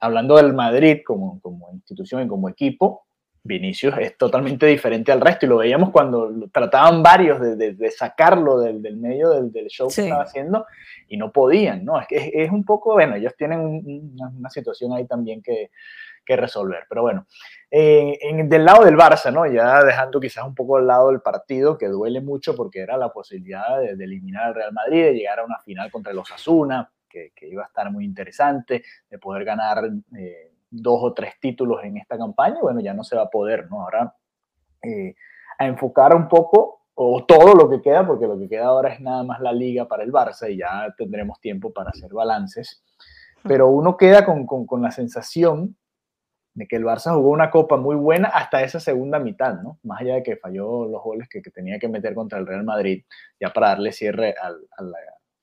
hablando 0.00 0.36
del 0.36 0.52
Madrid 0.52 1.02
como, 1.06 1.40
como 1.40 1.70
institución 1.70 2.22
y 2.24 2.28
como 2.28 2.48
equipo, 2.48 3.06
Vinicius 3.48 3.94
es 3.98 4.16
totalmente 4.16 4.66
diferente 4.66 5.10
al 5.10 5.22
resto 5.22 5.46
y 5.46 5.48
lo 5.48 5.56
veíamos 5.56 5.90
cuando 5.90 6.30
trataban 6.52 7.02
varios 7.02 7.40
de, 7.40 7.90
sacarlo 7.90 8.60
del, 8.60 8.96
medio 8.96 9.30
del, 9.30 9.66
show 9.68 9.88
que 9.88 10.02
estaba 10.02 10.22
haciendo 10.22 10.66
y 11.08 11.16
no 11.16 11.32
podían, 11.32 11.84
¿no? 11.84 11.98
Es 11.98 12.06
que 12.06 12.30
es, 12.34 12.50
un 12.50 12.64
poco, 12.64 12.92
bueno, 12.92 13.16
ellos 13.16 13.34
tienen 13.36 13.60
una, 13.60 14.50
situación 14.50 14.92
ahí 14.92 15.06
también 15.06 15.42
que, 15.42 15.70
resolver, 16.30 16.84
pero 16.90 17.00
bueno, 17.00 17.26
eh, 17.70 18.18
en, 18.20 18.50
del 18.50 18.66
lado 18.66 18.84
del 18.84 18.98
Barça, 18.98 19.32
¿no? 19.32 19.46
Ya 19.46 19.82
dejando 19.82 20.20
quizás 20.20 20.44
un 20.44 20.54
poco 20.54 20.76
al 20.76 20.86
lado 20.86 21.08
del 21.08 21.22
partido, 21.22 21.78
que 21.78 21.88
duele 21.88 22.20
mucho 22.20 22.54
porque 22.54 22.80
era 22.80 22.98
la 22.98 23.10
posibilidad 23.10 23.80
de, 23.80 23.92
eliminar 23.92 24.48
al 24.48 24.54
Real 24.54 24.72
Madrid, 24.74 25.04
de 25.04 25.14
llegar 25.14 25.38
a 25.38 25.44
una 25.46 25.58
final 25.60 25.90
contra 25.90 26.12
los 26.12 26.30
Asuna, 26.30 26.92
que, 27.08 27.32
iba 27.40 27.62
a 27.62 27.66
estar 27.66 27.90
muy 27.90 28.04
interesante, 28.04 28.84
de 29.08 29.18
poder 29.18 29.46
ganar... 29.46 29.88
Eh, 30.18 30.52
dos 30.70 31.00
o 31.02 31.12
tres 31.14 31.34
títulos 31.40 31.82
en 31.84 31.96
esta 31.96 32.18
campaña, 32.18 32.60
bueno, 32.60 32.80
ya 32.80 32.94
no 32.94 33.04
se 33.04 33.16
va 33.16 33.22
a 33.22 33.30
poder, 33.30 33.68
¿no? 33.70 33.82
Ahora 33.82 34.14
eh, 34.82 35.14
a 35.58 35.66
enfocar 35.66 36.14
un 36.14 36.28
poco 36.28 36.82
o 36.94 37.24
todo 37.24 37.54
lo 37.54 37.68
que 37.68 37.80
queda, 37.80 38.06
porque 38.06 38.26
lo 38.26 38.38
que 38.38 38.48
queda 38.48 38.66
ahora 38.66 38.92
es 38.92 39.00
nada 39.00 39.22
más 39.22 39.40
la 39.40 39.52
liga 39.52 39.86
para 39.86 40.02
el 40.02 40.12
Barça 40.12 40.50
y 40.50 40.58
ya 40.58 40.92
tendremos 40.96 41.40
tiempo 41.40 41.72
para 41.72 41.90
hacer 41.90 42.12
balances, 42.12 42.82
pero 43.44 43.68
uno 43.68 43.96
queda 43.96 44.24
con, 44.24 44.46
con, 44.46 44.82
la 44.82 44.90
sensación 44.90 45.76
de 46.54 46.66
que 46.66 46.74
el 46.74 46.84
Barça 46.84 47.14
jugó 47.14 47.30
una 47.30 47.50
copa 47.50 47.76
muy 47.76 47.94
buena 47.94 48.28
hasta 48.28 48.62
esa 48.62 48.80
segunda 48.80 49.20
mitad, 49.20 49.60
¿no? 49.62 49.78
Más 49.84 50.00
allá 50.00 50.14
de 50.16 50.22
que 50.24 50.36
falló 50.36 50.86
los 50.86 51.02
goles 51.02 51.28
que, 51.28 51.40
tenía 51.40 51.78
que 51.78 51.88
meter 51.88 52.14
contra 52.14 52.38
el 52.38 52.46
Real 52.46 52.64
Madrid, 52.64 53.04
ya 53.40 53.52
para 53.52 53.68
darle 53.68 53.92
cierre 53.92 54.34
al, 54.40 54.58
al, 54.76 54.92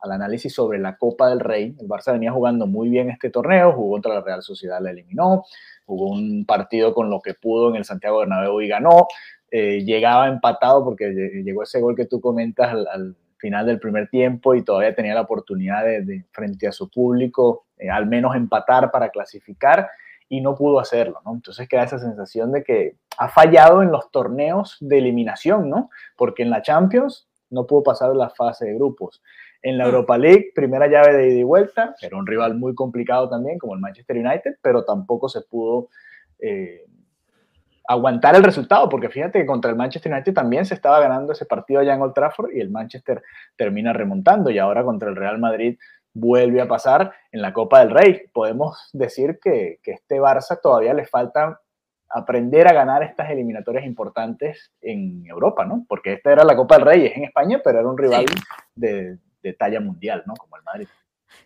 al 0.05 0.12
análisis 0.12 0.53
sobre 0.53 0.79
la 0.79 0.97
Copa 0.97 1.29
del 1.29 1.39
Rey. 1.39 1.75
El 1.79 1.88
Barça 1.88 2.13
venía 2.13 2.31
jugando 2.31 2.68
muy 2.68 2.89
bien 2.89 3.09
este 3.09 3.29
torneo, 3.29 3.74
jugó 3.74 3.91
contra 3.91 4.13
la 4.13 4.22
Real 4.22 4.41
Sociedad, 4.41 4.79
la 4.81 4.91
eliminó, 4.91 5.44
jugó 5.85 6.11
un 6.11 6.46
partido 6.46 6.94
con 6.94 7.09
lo 7.09 7.20
que 7.22 7.33
pudo 7.33 7.70
en 7.70 7.75
el 7.75 7.85
Santiago 7.85 8.20
Bernabéu 8.20 8.61
y 8.61 8.68
ganó. 8.68 9.07
Eh, 9.51 9.83
llegaba 9.83 10.27
empatado 10.27 10.83
porque 10.83 11.09
llegó 11.44 11.63
ese 11.63 11.79
gol 11.81 11.96
que 11.96 12.05
tú 12.05 12.20
comentas 12.20 12.74
al, 12.74 13.15
final 13.37 13.65
del 13.65 13.79
primer 13.79 14.09
tiempo 14.09 14.55
y 14.55 14.63
todavía 14.63 14.96
tenía 14.96 15.13
la 15.13 15.22
oportunidad 15.22 15.83
de, 15.83 16.25
frente 16.31 16.68
a 16.68 16.72
su 16.72 16.89
público, 16.89 17.65
eh, 17.77 17.89
al 17.89 18.07
menos 18.07 18.33
empatar 18.35 18.89
para 18.89 19.09
clasificar 19.09 19.89
y 20.29 20.41
no 20.41 20.55
pudo 20.55 20.79
hacerlo, 20.79 21.22
¿no? 21.24 21.33
Entonces 21.33 21.68
queda 21.68 21.83
esa 21.83 22.00
sensación 22.00 22.51
de 22.51 22.63
que 22.63 22.96
ha 23.18 23.27
fallado 23.27 23.83
en 23.83 23.91
los 23.91 24.09
torneos 24.09 24.77
de 24.79 24.98
eliminación, 24.98 25.70
¿no? 25.70 25.89
Porque 26.18 26.44
en 26.44 26.50
la 26.50 26.61
Champions 26.61 27.27
no 27.50 27.68
pudo 27.68 27.83
pasar 27.83 28.15
la 28.15 28.29
fase 28.29 28.65
de 28.65 28.75
grupos. 28.75 29.22
En 29.66 29.80
la 29.80 29.86
mm. 29.86 29.88
Europa 29.88 30.18
League, 30.20 30.51
primera 30.54 30.86
llave 30.86 31.14
de 31.14 31.30
ida 31.30 31.40
y 31.40 31.44
vuelta, 31.44 31.96
era 32.00 32.16
un 32.18 32.28
rival 32.28 32.54
muy 32.54 32.75
complicado 32.75 33.28
también, 33.28 33.58
como 33.58 33.74
el 33.74 33.80
Manchester 33.80 34.16
United, 34.16 34.58
pero 34.62 34.86
tampoco 34.86 35.28
se 35.28 35.42
pudo 35.42 35.90
eh, 36.38 36.86
aguantar 37.88 38.36
el 38.36 38.44
resultado, 38.44 38.88
porque 38.90 39.10
fíjate 39.10 39.40
que 39.40 39.46
contra 39.48 39.72
el 39.72 39.75
Manchester 39.75 40.12
United 40.12 40.36
también 40.36 40.66
se 40.66 40.75
estaba 40.75 41.00
ganando 41.00 41.34
ese 41.34 41.48
partido 41.48 41.80
allá 41.80 41.96
en 41.96 42.01
Old 42.04 42.14
Trafford 42.14 42.51
y 42.54 42.60
el 42.60 42.70
Manchester 42.70 43.24
termina 43.56 43.92
remontando 43.92 44.51
y 44.51 44.60
ahora 44.60 44.84
contra 44.84 45.10
el 45.10 45.16
Real 45.16 45.40
Madrid 45.40 45.80
vuelve 46.14 46.62
a 46.62 46.68
pasar 46.68 47.12
en 47.32 47.42
la 47.42 47.51
Copa 47.51 47.80
del 47.80 47.90
Rey. 47.90 48.22
Podemos 48.32 48.92
decir 48.94 49.40
que, 49.42 49.80
que 49.82 49.94
este 49.94 50.22
Barça 50.22 50.60
todavía 50.62 50.94
le 50.94 51.08
falta 51.08 51.60
aprender 52.08 52.68
a 52.68 52.74
ganar 52.74 53.01
estas 53.01 53.32
eliminatorias 53.32 53.84
importantes 53.84 54.72
en 54.80 55.25
Europa, 55.25 55.66
¿no? 55.66 55.88
Porque 55.90 56.14
esta 56.14 56.32
era 56.32 56.44
la 56.44 56.56
Copa 56.56 56.75
del 56.75 56.86
Rey, 56.86 57.06
es 57.08 57.18
en 57.18 57.24
España, 57.24 57.62
pero 57.64 57.80
era 57.80 57.90
un 57.90 57.98
rival 57.98 58.25
de, 58.75 59.18
de 59.46 59.53
talla 59.53 59.79
mundial, 59.79 60.24
¿no? 60.25 60.34
Como 60.34 60.58
el 60.58 60.64
Madrid. 60.64 60.88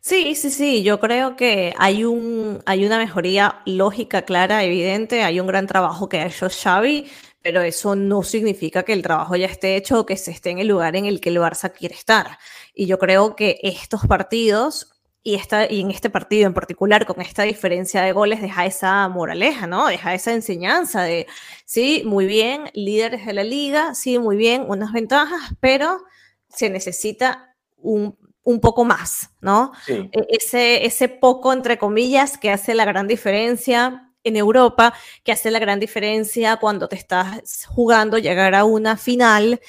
Sí, 0.01 0.35
sí, 0.35 0.49
sí, 0.49 0.83
yo 0.83 0.99
creo 0.99 1.35
que 1.35 1.73
hay, 1.77 2.05
un, 2.05 2.61
hay 2.65 2.85
una 2.85 2.97
mejoría 2.97 3.61
lógica, 3.65 4.21
clara, 4.21 4.63
evidente, 4.63 5.23
hay 5.23 5.39
un 5.39 5.47
gran 5.47 5.67
trabajo 5.67 6.07
que 6.07 6.19
ha 6.19 6.27
hecho 6.27 6.47
Xavi, 6.49 7.09
pero 7.41 7.61
eso 7.61 7.95
no 7.95 8.23
significa 8.23 8.83
que 8.83 8.93
el 8.93 9.01
trabajo 9.01 9.35
ya 9.35 9.47
esté 9.47 9.75
hecho 9.75 9.99
o 9.99 10.05
que 10.05 10.15
se 10.15 10.31
esté 10.31 10.51
en 10.51 10.59
el 10.59 10.67
lugar 10.67 10.95
en 10.95 11.05
el 11.05 11.19
que 11.19 11.29
el 11.29 11.37
Barça 11.37 11.71
quiere 11.71 11.95
estar. 11.95 12.37
Y 12.73 12.85
yo 12.85 12.97
creo 12.97 13.35
que 13.35 13.59
estos 13.61 14.05
partidos 14.07 14.99
y, 15.21 15.35
esta, 15.35 15.69
y 15.69 15.81
en 15.81 15.91
este 15.91 16.09
partido 16.09 16.47
en 16.47 16.53
particular, 16.53 17.05
con 17.05 17.19
esta 17.21 17.43
diferencia 17.43 18.01
de 18.01 18.13
goles, 18.13 18.41
deja 18.41 18.65
esa 18.65 19.07
moraleja, 19.09 19.67
¿no? 19.67 19.87
Deja 19.87 20.13
esa 20.13 20.33
enseñanza 20.33 21.03
de, 21.03 21.27
sí, 21.65 22.03
muy 22.05 22.25
bien, 22.25 22.69
líderes 22.73 23.25
de 23.25 23.33
la 23.33 23.43
liga, 23.43 23.95
sí, 23.95 24.17
muy 24.17 24.37
bien, 24.37 24.65
unas 24.67 24.93
ventajas, 24.93 25.41
pero 25.59 26.01
se 26.47 26.69
necesita 26.69 27.48
un, 27.81 28.17
poco 28.61 28.83
más, 28.83 29.29
¿no? 29.41 29.71
E, 29.87 30.09
ese, 30.29 30.85
ese 30.85 31.07
poco, 31.07 31.53
entre 31.53 31.77
comillas, 31.77 32.37
que 32.37 32.51
hace 32.51 32.73
la 32.73 32.85
gran 32.85 33.07
diferencia 33.07 34.11
en 34.23 34.35
Europa, 34.35 34.93
que 35.23 35.31
hace 35.31 35.51
la 35.51 35.59
gran 35.59 35.79
diferencia 35.79 36.57
cuando 36.57 36.87
te 36.87 36.95
estás 36.95 37.65
jugando 37.67 38.17
llegar 38.17 38.55
a 38.55 38.63
una 38.63 38.97
final. 38.97 39.61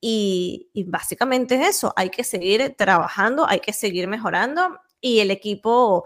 Y, 0.00 0.68
y 0.74 0.84
básicamente 0.84 1.54
es 1.54 1.76
eso, 1.76 1.94
hay 1.96 2.10
que 2.10 2.24
seguir 2.24 2.74
trabajando, 2.76 3.48
hay 3.48 3.60
que 3.60 3.72
seguir 3.72 4.06
mejorando 4.06 4.78
y 5.00 5.20
el 5.20 5.30
equipo 5.30 6.04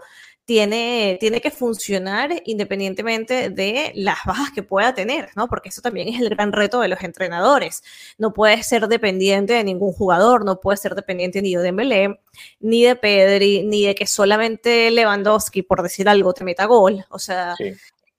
tiene, 0.49 1.15
tiene 1.19 1.41
que 1.41 1.51
funcionar 1.51 2.41
independientemente 2.43 3.51
de 3.51 3.91
las 3.93 4.17
bajas 4.25 4.49
que 4.51 4.63
pueda 4.63 4.95
tener, 4.95 5.29
¿no? 5.35 5.47
Porque 5.47 5.69
eso 5.69 5.83
también 5.83 6.07
es 6.07 6.19
el 6.19 6.27
gran 6.27 6.51
reto 6.51 6.79
de 6.79 6.87
los 6.87 7.03
entrenadores. 7.03 7.83
No 8.17 8.33
puedes 8.33 8.67
ser 8.67 8.87
dependiente 8.87 9.53
de 9.53 9.63
ningún 9.63 9.93
jugador, 9.93 10.43
no 10.45 10.59
puedes 10.59 10.79
ser 10.79 10.95
dependiente 10.95 11.43
ni 11.43 11.53
de 11.53 11.61
Dembélé, 11.61 12.19
ni 12.59 12.83
de 12.83 12.95
Pedri, 12.95 13.61
ni 13.61 13.85
de 13.85 13.93
que 13.93 14.07
solamente 14.07 14.89
Lewandowski, 14.89 15.61
por 15.61 15.83
decir 15.83 16.09
algo, 16.09 16.33
te 16.33 16.43
meta 16.43 16.65
gol. 16.65 17.05
O 17.11 17.19
sea, 17.19 17.53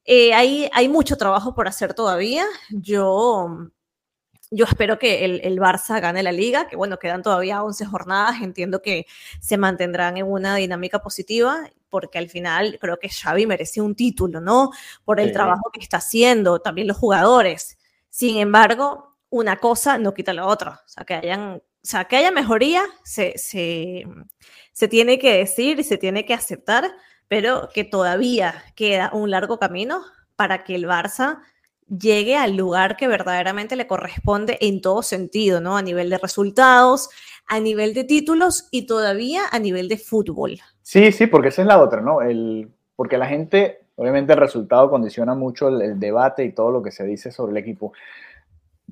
eh, 0.04 0.32
hay, 0.32 0.70
hay 0.72 0.88
mucho 0.88 1.16
trabajo 1.16 1.52
por 1.52 1.66
hacer 1.66 1.94
todavía. 1.94 2.44
Yo 2.70 3.72
yo 4.50 4.64
espero 4.64 4.98
que 4.98 5.24
el, 5.24 5.40
el, 5.44 5.58
Barça 5.58 6.00
gane 6.00 6.22
la 6.22 6.32
liga, 6.32 6.66
que 6.68 6.76
bueno, 6.76 6.98
quedan 6.98 7.22
todavía 7.22 7.62
11 7.62 7.86
jornadas, 7.86 8.42
entiendo 8.42 8.82
que 8.82 9.06
se 9.40 9.56
mantendrán 9.56 10.16
en 10.16 10.26
una 10.26 10.56
dinámica 10.56 11.00
positiva, 11.00 11.70
porque 11.88 12.18
al 12.18 12.28
final 12.28 12.78
creo 12.80 12.98
que 12.98 13.08
Xavi 13.08 13.46
merece 13.46 13.80
un 13.80 13.94
título, 13.94 14.40
¿no? 14.40 14.70
Por 15.04 15.20
el 15.20 15.32
trabajo 15.32 15.70
que 15.72 15.80
está 15.80 15.98
haciendo, 15.98 16.60
también 16.60 16.88
los 16.88 16.96
jugadores. 16.96 17.78
Sin 18.08 18.38
embargo, 18.38 19.16
una 19.28 19.56
cosa 19.58 19.98
no 19.98 20.14
quita 20.14 20.34
la 20.34 20.46
otra, 20.46 20.82
o 20.84 20.88
sea, 20.88 21.04
que 21.04 21.14
hayan, 21.14 21.56
o 21.56 21.62
sea, 21.82 22.04
que 22.06 22.16
haya 22.16 22.32
mejoría, 22.32 22.82
se, 23.04 23.38
se, 23.38 24.04
se 24.72 24.88
tiene 24.88 25.18
que 25.20 25.36
decir 25.36 25.78
y 25.78 25.84
se 25.84 25.96
tiene 25.96 26.24
que 26.24 26.34
aceptar, 26.34 26.90
pero 27.28 27.68
que 27.72 27.84
todavía 27.84 28.64
queda 28.74 29.10
un 29.12 29.30
largo 29.30 29.60
camino 29.60 30.02
para 30.34 30.64
que 30.64 30.74
el 30.74 30.86
Barça 30.86 31.40
llegue 31.90 32.36
al 32.36 32.56
lugar 32.56 32.96
que 32.96 33.08
verdaderamente 33.08 33.76
le 33.76 33.86
corresponde 33.86 34.58
en 34.60 34.80
todo 34.80 35.02
sentido, 35.02 35.60
¿no? 35.60 35.76
A 35.76 35.82
nivel 35.82 36.10
de 36.10 36.18
resultados, 36.18 37.10
a 37.46 37.58
nivel 37.58 37.94
de 37.94 38.04
títulos 38.04 38.68
y 38.70 38.86
todavía 38.86 39.42
a 39.50 39.58
nivel 39.58 39.88
de 39.88 39.98
fútbol. 39.98 40.58
Sí, 40.82 41.12
sí, 41.12 41.26
porque 41.26 41.48
esa 41.48 41.62
es 41.62 41.68
la 41.68 41.80
otra, 41.80 42.00
¿no? 42.00 42.22
El, 42.22 42.70
porque 42.94 43.18
la 43.18 43.26
gente, 43.26 43.86
obviamente 43.96 44.32
el 44.32 44.38
resultado 44.38 44.88
condiciona 44.88 45.34
mucho 45.34 45.68
el, 45.68 45.98
debate 45.98 46.44
y 46.44 46.52
todo 46.52 46.70
lo 46.70 46.82
que 46.82 46.92
se 46.92 47.04
dice 47.04 47.32
sobre 47.32 47.52
el 47.52 47.58
equipo. 47.58 47.92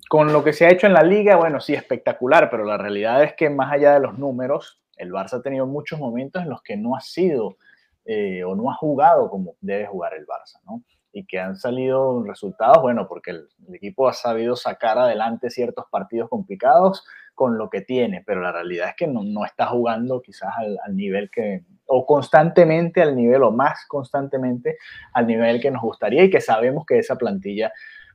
Con 0.08 0.32
lo 0.32 0.42
que 0.42 0.52
se 0.52 0.66
ha 0.66 0.70
hecho 0.70 0.86
en 0.86 0.92
la 0.92 1.02
liga, 1.02 1.36
bueno, 1.36 1.60
sí, 1.60 1.74
espectacular, 1.74 2.50
pero 2.50 2.64
la 2.64 2.76
realidad 2.76 3.22
es 3.22 3.34
que 3.34 3.50
más 3.50 3.72
allá 3.72 3.94
de 3.94 4.00
los 4.00 4.18
números, 4.18 4.82
el 4.96 5.12
Barça 5.12 5.34
ha 5.34 5.42
tenido 5.42 5.66
muchos 5.66 5.98
momentos 5.98 6.42
en 6.42 6.50
los 6.50 6.62
que 6.62 6.76
no 6.76 6.96
ha 6.96 7.00
sido 7.00 7.56
eh, 8.04 8.42
o 8.42 8.56
no 8.56 8.70
ha 8.70 8.74
jugado 8.74 9.28
como 9.28 9.54
debe 9.60 9.86
jugar 9.86 10.14
el 10.14 10.26
Barça, 10.26 10.60
¿no? 10.64 10.82
Y 11.18 11.26
que 11.26 11.40
han 11.40 11.56
salido 11.56 12.22
resultados, 12.22 12.80
bueno, 12.80 13.08
porque 13.08 13.32
el, 13.32 13.48
equipo 13.72 14.08
ha 14.08 14.12
sabido 14.12 14.54
sacar 14.54 14.98
adelante 14.98 15.50
ciertos 15.50 15.86
partidos 15.90 16.28
complicados 16.28 17.04
con 17.34 17.58
lo 17.58 17.70
que 17.70 17.80
tiene, 17.80 18.22
pero 18.24 18.40
la 18.40 18.52
realidad 18.52 18.90
es 18.90 18.94
que 18.96 19.06
no, 19.06 19.22
no 19.24 19.44
está 19.44 19.66
jugando 19.66 20.22
quizás 20.22 20.50
al, 20.56 20.78
al, 20.84 20.96
nivel 20.96 21.30
que, 21.30 21.64
o 21.86 22.06
constantemente 22.06 23.02
al 23.02 23.16
nivel, 23.16 23.42
o 23.42 23.50
más 23.50 23.84
constantemente 23.88 24.78
al 25.12 25.26
nivel 25.26 25.60
que 25.60 25.70
nos 25.70 25.82
gustaría 25.82 26.24
y 26.24 26.30
que 26.30 26.40
sabemos 26.40 26.84
que 26.86 26.98
esa 26.98 27.16
plantilla 27.16 27.72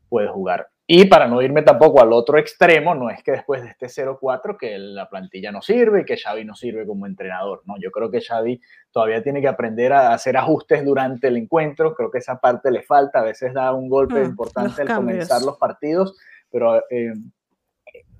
puede 0.09 0.27
jugar. 0.27 0.69
Y 0.85 1.05
para 1.05 1.27
no 1.27 1.41
irme 1.41 1.61
tampoco 1.61 2.01
al 2.01 2.11
otro 2.11 2.37
extremo, 2.37 2.93
no 2.93 3.09
es 3.09 3.23
que 3.23 3.31
después 3.31 3.61
de 3.63 3.69
este 3.69 3.85
0-4 3.85 4.57
que 4.57 4.77
la 4.77 5.07
plantilla 5.07 5.49
no 5.49 5.61
sirve 5.61 6.01
y 6.01 6.05
que 6.05 6.17
Xavi 6.17 6.43
no 6.43 6.55
sirve 6.55 6.85
como 6.85 7.05
entrenador, 7.05 7.61
¿no? 7.65 7.75
Yo 7.79 7.89
creo 7.89 8.11
que 8.11 8.19
Xavi 8.19 8.59
todavía 8.91 9.23
tiene 9.23 9.39
que 9.39 9.47
aprender 9.47 9.93
a 9.93 10.13
hacer 10.13 10.35
ajustes 10.35 10.83
durante 10.83 11.29
el 11.29 11.37
encuentro, 11.37 11.95
creo 11.95 12.11
que 12.11 12.17
esa 12.17 12.37
parte 12.37 12.69
le 12.69 12.83
falta, 12.83 13.19
a 13.19 13.23
veces 13.23 13.53
da 13.53 13.71
un 13.71 13.87
golpe 13.87 14.15
mm, 14.15 14.25
importante 14.25 14.81
al 14.81 14.93
comenzar 14.93 15.41
los 15.43 15.57
partidos, 15.57 16.17
pero 16.51 16.83
eh, 16.89 17.13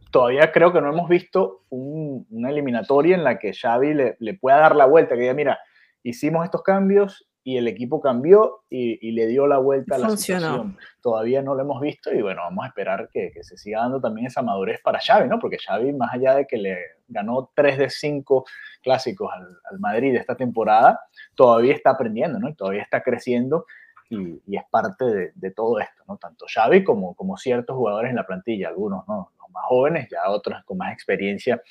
todavía 0.09 0.53
creo 0.53 0.71
que 0.71 0.79
no 0.79 0.87
hemos 0.87 1.09
visto 1.09 1.65
una 1.69 2.49
eliminatoria 2.49 3.15
en 3.15 3.25
la 3.25 3.39
que 3.39 3.51
Xavi 3.53 3.93
le, 3.93 4.15
le 4.19 4.35
pueda 4.35 4.59
dar 4.59 4.77
la 4.77 4.85
vuelta, 4.85 5.15
que 5.15 5.21
diga, 5.21 5.33
mira, 5.33 5.59
hicimos 6.01 6.45
estos 6.45 6.63
cambios 6.63 7.27
y 7.43 7.57
el 7.57 7.67
equipo 7.67 7.99
cambió 7.99 8.63
y, 8.69 9.11
le 9.11 9.27
dio 9.27 9.47
la 9.47 9.57
vuelta 9.57 9.95
a 9.95 9.97
la 9.99 10.15
situación. 10.15 10.77
Todavía 11.01 11.41
no 11.41 11.55
lo 11.55 11.61
hemos 11.61 11.81
visto 11.81 12.13
y 12.13 12.21
bueno, 12.21 12.41
vamos 12.41 12.63
a 12.63 12.67
esperar 12.69 13.09
que, 13.11 13.31
se 13.41 13.57
siga 13.57 13.81
dando 13.81 13.99
también 13.99 14.27
esa 14.27 14.41
madurez 14.41 14.79
para 14.81 14.99
Xavi, 14.99 15.27
¿no? 15.27 15.39
Porque 15.39 15.57
Xavi, 15.57 15.91
más 15.93 16.13
allá 16.13 16.35
de 16.35 16.47
que 16.47 16.57
le 16.57 16.77
ganó 17.07 17.51
3 17.53 17.77
de 17.77 17.89
5 17.89 18.45
clásicos 18.81 19.29
al, 19.33 19.79
Madrid 19.79 20.15
esta 20.15 20.35
temporada, 20.35 21.01
todavía 21.35 21.73
está 21.73 21.91
aprendiendo, 21.91 22.39
¿no? 22.39 22.49
Y 22.49 22.55
todavía 22.55 22.81
está 22.81 23.03
creciendo 23.03 23.65
y, 24.09 24.41
es 24.55 24.63
parte 24.69 25.31
de, 25.33 25.51
todo 25.51 25.79
esto, 25.79 26.03
¿no? 26.07 26.17
Tanto 26.17 26.45
Xavi 26.53 26.83
como, 26.83 27.15
como 27.15 27.37
ciertos 27.37 27.75
jugadores 27.75 28.09
en 28.09 28.17
la 28.17 28.25
plantilla, 28.25 28.69
algunos, 28.69 29.07
¿no? 29.07 29.31
Los 29.39 29.49
más 29.51 29.63
jóvenes, 29.65 30.07
ya 30.11 30.29
otros 30.29 30.63
con 30.65 30.77
más 30.77 30.93
experiencia 30.93 31.61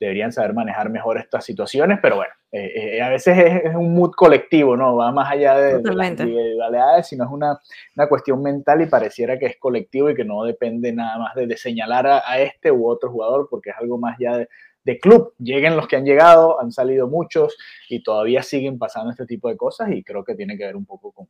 deberían 0.00 0.32
saber 0.32 0.54
manejar 0.54 0.88
mejor 0.88 1.18
estas 1.18 1.44
situaciones, 1.44 1.98
pero 2.00 2.16
bueno, 2.16 2.32
eh, 2.52 2.96
eh, 2.96 3.02
a 3.02 3.10
veces 3.10 3.62
es, 3.64 3.74
un 3.74 3.94
mood 3.94 4.12
colectivo, 4.12 4.74
¿no? 4.74 4.96
Va 4.96 5.12
más 5.12 5.30
allá 5.30 5.56
de, 5.58 5.94
las 5.94 6.08
individualidades, 6.08 7.06
sino 7.06 7.24
es 7.24 7.30
una, 7.30 7.60
una, 7.94 8.08
cuestión 8.08 8.42
mental 8.42 8.80
y 8.80 8.86
pareciera 8.86 9.38
que 9.38 9.44
es 9.46 9.58
colectivo 9.58 10.08
y 10.08 10.14
que 10.14 10.24
no 10.24 10.42
depende 10.44 10.90
nada 10.92 11.18
más 11.18 11.34
de, 11.34 11.54
señalar 11.58 12.06
a, 12.06 12.40
este 12.40 12.72
u 12.72 12.88
otro 12.88 13.10
jugador, 13.10 13.46
porque 13.50 13.70
es 13.70 13.76
algo 13.78 13.98
más 13.98 14.16
ya 14.18 14.38
de, 14.38 14.48
de, 14.84 14.98
club. 14.98 15.34
Lleguen 15.38 15.76
los 15.76 15.86
que 15.86 15.96
han 15.96 16.06
llegado, 16.06 16.58
han 16.60 16.72
salido 16.72 17.06
muchos 17.06 17.58
y 17.90 18.02
todavía 18.02 18.42
siguen 18.42 18.78
pasando 18.78 19.10
este 19.10 19.26
tipo 19.26 19.50
de 19.50 19.58
cosas 19.58 19.90
y 19.92 20.02
creo 20.02 20.24
que 20.24 20.34
tiene 20.34 20.56
que 20.56 20.64
ver 20.64 20.76
un 20.76 20.86
poco 20.86 21.12
con, 21.12 21.28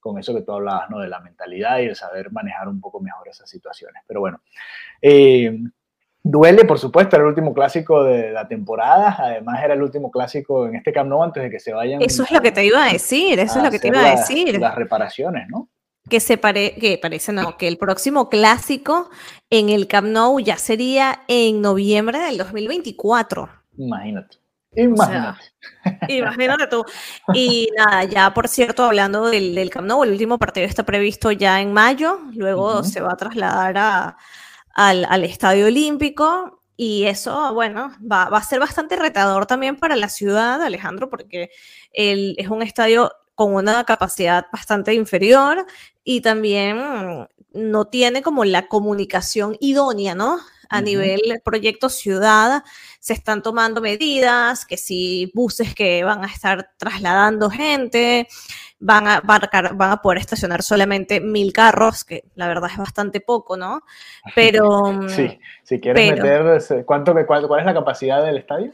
con 0.00 0.18
eso 0.18 0.34
que 0.34 0.42
tú 0.42 0.52
hablabas, 0.52 0.90
¿no? 0.90 0.98
De 0.98 1.08
la 1.08 1.20
mentalidad 1.20 1.78
y 1.78 1.84
el 1.84 1.96
saber 1.96 2.32
manejar 2.32 2.68
un 2.68 2.80
poco 2.80 3.00
mejor 3.00 3.28
esas 3.28 3.48
situaciones. 3.48 4.02
Pero 4.06 4.20
bueno, 4.20 4.40
eh, 5.00 5.56
Duele, 6.22 6.66
por 6.66 6.78
supuesto, 6.78 7.16
era 7.16 7.24
el 7.24 7.30
último 7.30 7.54
clásico 7.54 8.04
de 8.04 8.30
la 8.30 8.46
temporada. 8.46 9.16
Además, 9.18 9.62
era 9.64 9.72
el 9.72 9.82
último 9.82 10.10
clásico 10.10 10.66
en 10.66 10.76
este 10.76 10.92
Camp 10.92 11.08
Nou 11.08 11.22
antes 11.22 11.42
de 11.42 11.50
que 11.50 11.58
se 11.58 11.72
vayan. 11.72 12.02
Eso 12.02 12.24
es 12.24 12.30
lo 12.30 12.40
que 12.40 12.52
te 12.52 12.64
iba 12.64 12.84
a 12.84 12.92
decir. 12.92 13.38
Eso 13.38 13.58
es 13.58 13.64
lo 13.64 13.70
que 13.70 13.78
te 13.78 13.88
iba 13.88 14.04
a 14.04 14.10
decir. 14.10 14.60
Las 14.60 14.74
reparaciones, 14.74 15.48
¿no? 15.48 15.70
Que 16.08 16.20
se 16.20 16.36
pare, 16.36 16.74
que 16.74 16.98
parece 16.98 17.32
no, 17.32 17.56
que 17.56 17.68
el 17.68 17.78
próximo 17.78 18.28
clásico 18.28 19.08
en 19.48 19.70
el 19.70 19.86
Camp 19.86 20.08
Nou 20.08 20.40
ya 20.40 20.56
sería 20.56 21.20
en 21.26 21.62
noviembre 21.62 22.18
del 22.18 22.36
2024. 22.36 23.48
Imagínate. 23.78 24.39
Imagínate. 24.74 25.40
imagínate 26.08 26.66
tú. 26.68 26.84
Y 27.34 27.70
nada, 27.76 28.04
ya 28.04 28.32
por 28.32 28.48
cierto, 28.48 28.84
hablando 28.84 29.28
del, 29.28 29.54
del 29.54 29.70
Camp 29.70 29.86
Nou, 29.86 30.04
el 30.04 30.12
último 30.12 30.38
partido 30.38 30.66
está 30.66 30.84
previsto 30.84 31.32
ya 31.32 31.60
en 31.60 31.72
mayo, 31.72 32.20
luego 32.34 32.84
se 32.84 33.00
va 33.00 33.12
a 33.12 33.16
trasladar 33.16 33.78
a, 33.78 34.16
al, 34.74 35.24
Estadio 35.24 35.66
Olímpico. 35.66 36.62
Y 36.76 37.04
eso, 37.04 37.52
bueno, 37.52 37.92
va, 38.10 38.24
a 38.24 38.42
ser 38.42 38.58
bastante 38.58 38.96
retador 38.96 39.44
también 39.44 39.76
para 39.76 39.96
la 39.96 40.08
ciudad, 40.08 40.62
Alejandro, 40.62 41.10
porque 41.10 41.50
el, 41.92 42.34
es 42.38 42.48
un 42.48 42.62
estadio 42.62 43.12
con 43.34 43.54
una 43.54 43.84
capacidad 43.84 44.46
bastante 44.50 44.94
inferior 44.94 45.66
y 46.04 46.22
también 46.22 47.28
no 47.52 47.84
tiene 47.86 48.22
como 48.22 48.46
la 48.46 48.66
comunicación 48.66 49.56
idónea, 49.60 50.14
¿no? 50.14 50.38
A 50.70 50.80
nivel 50.80 51.20
proyecto 51.44 51.88
ciudad, 51.88 52.62
se 53.00 53.12
están 53.12 53.42
tomando 53.42 53.80
medidas, 53.80 54.64
que 54.64 54.76
si 54.76 55.30
buses 55.34 55.74
que 55.74 56.04
van 56.04 56.22
a 56.24 56.28
estar 56.28 56.70
trasladando 56.78 57.50
gente, 57.50 58.28
van 58.78 59.06
a, 59.06 59.20
van 59.20 59.92
a, 59.92 60.02
poder 60.02 60.18
estacionar 60.18 60.62
solamente 60.62 61.20
mil 61.20 61.52
carros, 61.52 62.04
que 62.04 62.24
la 62.34 62.48
verdad 62.48 62.70
es 62.72 62.78
bastante 62.78 63.20
poco, 63.20 63.56
¿no? 63.56 63.82
Pero... 64.34 65.08
sí, 65.08 65.22
mm, 65.22 65.38
si 65.64 65.80
quieres 65.80 66.12
meter, 66.12 66.84
¿cuánto, 66.84 67.14
cuál, 67.26 67.46
¿cuál 67.46 67.60
es 67.60 67.66
la 67.66 67.74
capacidad 67.74 68.24
del 68.24 68.38
estadio? 68.38 68.72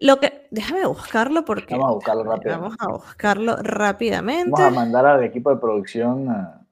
Lo 0.00 0.18
que, 0.18 0.46
déjame 0.50 0.86
buscarlo 0.86 1.44
porque... 1.44 1.74
Vamos 1.74 1.90
a 1.90 1.94
buscarlo 1.94 2.24
rápido. 2.24 2.58
Vamos 2.58 2.76
a 2.80 2.88
buscarlo 2.88 3.56
rápidamente. 3.56 4.50
Vamos 4.50 4.66
a 4.66 4.70
mandar 4.70 5.06
al 5.06 5.22
equipo 5.22 5.50
de 5.50 5.56
producción 5.56 6.28
a, 6.28 6.63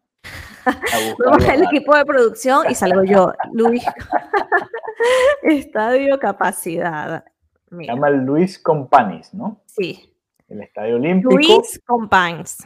Vamos 1.18 1.44
al 1.48 1.62
equipo 1.64 1.96
de 1.96 2.04
producción 2.04 2.70
y 2.70 2.74
salgo 2.74 3.04
yo. 3.04 3.32
Luis. 3.52 3.84
Estadio 5.42 6.18
Capacidad. 6.18 7.24
Se 7.70 7.86
llama 7.86 8.10
Luis 8.10 8.58
Companis, 8.58 9.32
¿no? 9.34 9.62
Sí. 9.66 10.14
El 10.48 10.62
Estadio 10.62 10.96
Olímpico. 10.96 11.34
Luis 11.34 11.80
Companis. 11.86 12.58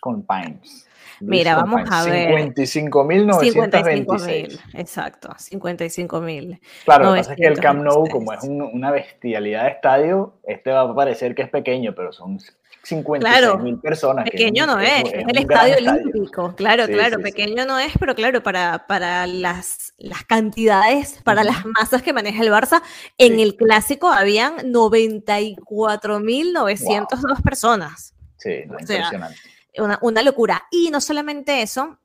Companis. 0.00 0.88
Mira, 1.20 1.56
vamos 1.56 1.82
a 1.90 2.04
ver. 2.04 2.54
55.926. 2.54 4.60
Exacto, 4.74 5.28
55.000. 5.28 6.60
Claro, 6.84 7.04
lo 7.04 7.12
que 7.12 7.18
pasa 7.18 7.32
es 7.32 7.38
que 7.38 7.46
el 7.46 7.60
Camp 7.60 7.82
Nou, 7.82 8.08
como 8.08 8.32
es 8.32 8.42
una 8.44 8.90
bestialidad 8.90 9.64
de 9.64 9.70
estadio, 9.70 10.34
este 10.44 10.70
va 10.70 10.82
a 10.82 10.94
parecer 10.94 11.34
que 11.34 11.40
es 11.42 11.48
pequeño, 11.48 11.92
pero 11.94 12.12
son 12.12 12.38
56 12.82 13.58
mil 13.60 13.78
personas. 13.78 14.28
Pequeño 14.28 14.66
no 14.66 14.80
es, 14.80 15.04
es, 15.04 15.24
el 15.28 15.38
estadio 15.38 15.76
olímpico. 15.76 16.54
Claro, 16.56 16.86
claro, 16.86 17.20
pequeño 17.20 17.64
no 17.64 17.78
es, 17.78 17.92
pero 17.98 18.14
claro, 18.14 18.42
para, 18.42 18.86
para 18.86 19.26
las, 19.26 19.94
las 19.98 20.24
cantidades, 20.24 21.20
para 21.22 21.44
las 21.44 21.64
masas 21.64 22.02
que 22.02 22.12
maneja 22.12 22.42
el 22.42 22.50
Barça, 22.50 22.82
en 23.18 23.38
el 23.38 23.54
clásico 23.56 24.10
habían 24.10 24.56
94.902 24.72 27.42
personas. 27.42 28.14
Sí, 28.38 28.62
impresionante. 28.64 29.38
Una, 29.78 29.98
una, 30.02 30.22
locura. 30.22 30.66
Y 30.70 30.90
no 30.90 31.00
solamente 31.00 31.62
eso, 31.62 31.98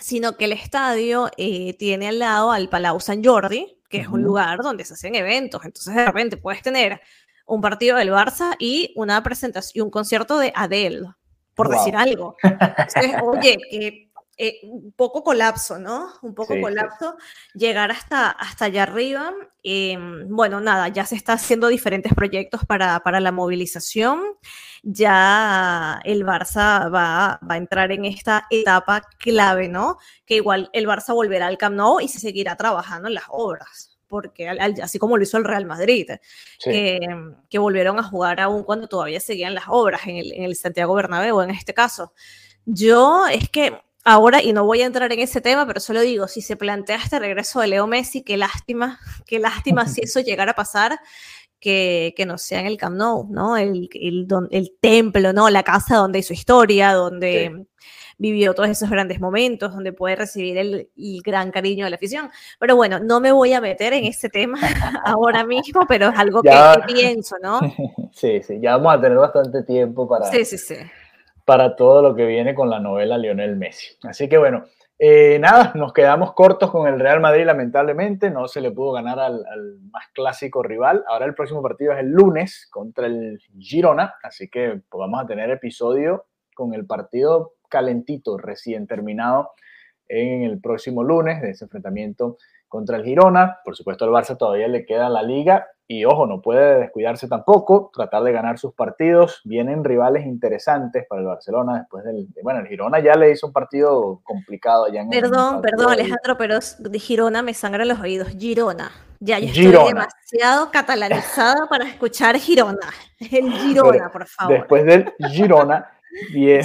sino 0.00 0.36
que 0.36 0.46
el 0.46 0.52
estadio 0.52 1.30
eh, 1.36 1.74
tiene 1.78 2.08
al 2.08 2.18
lado 2.18 2.52
al 2.52 2.68
Palau 2.68 3.00
San 3.00 3.22
Jordi, 3.22 3.78
que 3.88 3.98
es 3.98 4.08
un 4.08 4.22
lugar 4.22 4.60
donde 4.62 4.84
se 4.84 4.94
hacen 4.94 5.14
eventos. 5.14 5.64
Entonces, 5.64 5.94
de 5.94 6.06
repente 6.06 6.36
puedes 6.36 6.62
tener 6.62 7.00
un 7.46 7.60
partido 7.60 7.96
del 7.98 8.10
Barça 8.10 8.56
y 8.58 8.92
una 8.96 9.22
presentación, 9.22 9.84
un 9.84 9.90
concierto 9.90 10.38
de 10.38 10.52
Adele, 10.54 11.08
por 11.54 11.68
decir 11.68 11.94
algo. 11.96 12.36
oye, 13.22 13.58
que 13.70 14.12
eh, 14.38 14.60
un 14.64 14.92
poco 14.92 15.22
colapso, 15.22 15.78
¿no? 15.78 16.08
Un 16.22 16.34
poco 16.34 16.58
colapso, 16.60 17.16
llegar 17.54 17.90
hasta, 17.90 18.30
hasta 18.30 18.64
allá 18.64 18.84
arriba. 18.84 19.32
Em, 19.62 20.26
bueno, 20.28 20.60
nada, 20.60 20.88
ya 20.88 21.04
se 21.04 21.14
está 21.14 21.34
haciendo 21.34 21.68
diferentes 21.68 22.14
proyectos 22.14 22.64
para, 22.64 22.98
para 23.00 23.20
la 23.20 23.30
movilización. 23.30 24.20
Ya 24.82 26.00
el 26.04 26.24
Barça 26.24 26.92
va, 26.92 27.38
va, 27.48 27.54
a 27.54 27.56
entrar 27.56 27.92
en 27.92 28.04
esta 28.04 28.46
etapa 28.50 29.02
clave, 29.18 29.68
¿no? 29.68 29.98
Que 30.26 30.36
igual 30.36 30.70
el 30.72 30.86
Barça 30.86 31.14
volverá 31.14 31.46
al 31.46 31.58
Camp 31.58 31.76
Nou 31.76 32.00
y 32.00 32.08
se 32.08 32.18
seguirá 32.18 32.56
trabajando 32.56 33.08
en 33.08 33.14
las 33.14 33.24
obras 33.28 33.92
porque 34.12 34.46
así 34.82 34.98
como 34.98 35.16
lo 35.16 35.22
hizo 35.22 35.38
el 35.38 35.44
Real 35.44 35.64
Madrid, 35.64 36.06
que, 36.62 37.58
volvieron 37.58 37.98
a 37.98 38.02
jugar 38.02 38.40
aún 38.40 38.62
cuando 38.62 38.86
todavía 38.86 39.20
seguían 39.20 39.54
las 39.54 39.64
obras 39.68 40.02
en 40.06 40.16
el, 40.16 40.34
en 40.34 40.44
el 40.44 40.54
Santiago 40.54 40.92
Bernabéu 40.92 41.40
en 41.40 41.48
este 41.48 41.72
caso. 41.72 42.12
Yo 42.66 43.26
es 43.26 43.48
que 43.48 43.72
ahora, 44.04 44.42
y 44.42 44.52
no 44.52 44.64
voy 44.66 44.82
a 44.82 44.86
entrar 44.86 45.10
en 45.12 45.20
ese 45.20 45.40
tema, 45.40 45.66
pero 45.66 45.80
solo 45.80 46.02
digo, 46.02 46.28
si 46.28 46.42
se 46.42 46.56
plantea 46.56 46.96
este 46.96 47.18
regreso 47.18 47.60
de 47.60 47.68
Leo 47.68 47.86
Messi, 47.86 48.22
qué 48.22 48.36
lástima, 48.36 49.00
qué 49.24 49.38
lástima 49.38 49.86
si 49.88 50.02
eso 50.02 50.20
llegara 50.20 50.52
a 50.52 50.56
pasar. 50.56 51.00
Que, 51.62 52.12
que 52.16 52.26
no 52.26 52.36
sea 52.36 52.60
en 52.60 52.66
el 52.66 52.76
Camp 52.76 52.96
Nou, 52.96 53.28
¿no? 53.30 53.56
El, 53.56 53.88
el, 53.94 54.26
el, 54.50 54.72
templo, 54.80 55.32
¿no? 55.32 55.48
La 55.48 55.62
casa 55.62 55.96
donde 55.96 56.18
hizo 56.18 56.34
historia, 56.34 56.92
donde 56.92 57.64
vivió 58.18 58.52
todos 58.52 58.68
esos 58.68 58.90
grandes 58.90 59.20
momentos, 59.20 59.72
donde 59.72 59.92
puede 59.92 60.16
recibir 60.16 60.58
el, 60.58 60.88
gran 61.24 61.52
cariño 61.52 61.84
de 61.84 61.90
la 61.90 61.96
afición. 61.96 62.30
Pero 62.58 62.74
bueno, 62.74 62.98
no 62.98 63.20
me 63.20 63.30
voy 63.30 63.52
a 63.52 63.60
meter 63.60 63.92
en 63.92 64.04
ese 64.04 64.28
tema 64.28 64.58
ahora 65.04 65.46
mismo, 65.46 65.82
pero 65.86 66.08
es 66.08 66.18
algo 66.18 66.42
que, 66.42 66.50
pienso, 66.86 67.36
¿no? 67.40 67.60
Sí, 68.12 68.42
sí, 68.42 68.58
ya 68.60 68.76
vamos 68.76 68.94
a 68.94 69.00
tener 69.00 69.16
bastante 69.16 69.62
tiempo 69.62 70.06
para, 70.06 70.26
sí, 70.26 70.44
sí, 70.44 70.58
sí. 70.58 70.76
para 71.46 71.76
todo 71.76 72.02
lo 72.02 72.14
que 72.14 72.26
viene 72.26 72.54
con 72.54 72.68
la 72.68 72.78
novela 72.78 73.16
Lionel 73.16 73.56
Messi. 73.56 73.96
Así 74.02 74.28
que 74.28 74.36
bueno, 74.36 74.64
eh, 75.04 75.40
nada, 75.40 75.72
nos 75.74 75.92
quedamos 75.92 76.32
cortos 76.32 76.70
con 76.70 76.86
el 76.86 77.00
Real 77.00 77.18
Madrid, 77.18 77.44
lamentablemente. 77.44 78.30
No 78.30 78.46
se 78.46 78.60
le 78.60 78.70
pudo 78.70 78.92
ganar 78.92 79.18
al, 79.18 79.44
más 79.90 80.06
clásico 80.14 80.62
rival. 80.62 81.02
Ahora 81.08 81.26
el 81.26 81.34
próximo 81.34 81.60
partido 81.60 81.92
es 81.92 81.98
el 81.98 82.12
lunes 82.12 82.68
contra 82.70 83.08
el 83.08 83.40
Girona. 83.58 84.14
Así 84.22 84.48
que 84.48 84.80
pues, 84.88 85.00
vamos 85.00 85.20
a 85.20 85.26
tener 85.26 85.50
episodio 85.50 86.26
con 86.54 86.72
el 86.72 86.86
partido 86.86 87.54
calentito, 87.68 88.38
recién 88.38 88.86
terminado 88.86 89.50
en 90.06 90.44
el 90.44 90.60
próximo 90.60 91.02
lunes 91.02 91.42
de 91.42 91.50
ese 91.50 91.64
enfrentamiento 91.64 92.36
contra 92.72 92.96
el 92.96 93.04
Girona. 93.04 93.58
Por 93.62 93.76
supuesto, 93.76 94.06
al 94.06 94.10
Barça 94.10 94.34
todavía 94.38 94.66
le 94.66 94.86
queda 94.86 95.10
la 95.10 95.22
liga 95.22 95.68
y 95.86 96.06
ojo, 96.06 96.26
no 96.26 96.40
puede 96.40 96.80
descuidarse 96.80 97.28
tampoco, 97.28 97.90
tratar 97.94 98.22
de 98.22 98.32
ganar 98.32 98.58
sus 98.58 98.72
partidos. 98.72 99.42
Vienen 99.44 99.84
rivales 99.84 100.24
interesantes 100.24 101.04
para 101.06 101.20
el 101.20 101.26
Barcelona 101.26 101.80
después 101.80 102.02
del. 102.02 102.26
Bueno, 102.42 102.60
el 102.60 102.66
Girona 102.66 102.98
ya 103.00 103.14
le 103.14 103.30
hizo 103.30 103.46
un 103.46 103.52
partido 103.52 104.22
complicado 104.24 104.86
allá 104.86 105.02
en 105.02 105.10
Perdón, 105.10 105.60
perdón, 105.60 105.92
Alejandro, 105.92 106.38
pero 106.38 106.58
de 106.78 106.98
Girona 106.98 107.42
me 107.42 107.52
sangran 107.52 107.88
los 107.88 108.00
oídos. 108.00 108.28
Girona. 108.28 108.90
Ya, 109.20 109.38
yo 109.38 109.48
estoy 109.48 109.88
demasiado 109.88 110.70
catalanizada 110.72 111.66
para 111.68 111.84
escuchar 111.84 112.36
Girona. 112.38 112.88
El 113.20 113.52
Girona, 113.52 114.10
por 114.10 114.26
favor. 114.26 114.54
Después 114.54 114.84
del 114.86 115.12
Girona 115.30 115.86
Bien, 116.32 116.64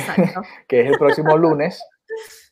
que 0.68 0.82
es 0.82 0.88
el 0.88 0.98
próximo 0.98 1.38
lunes, 1.38 1.82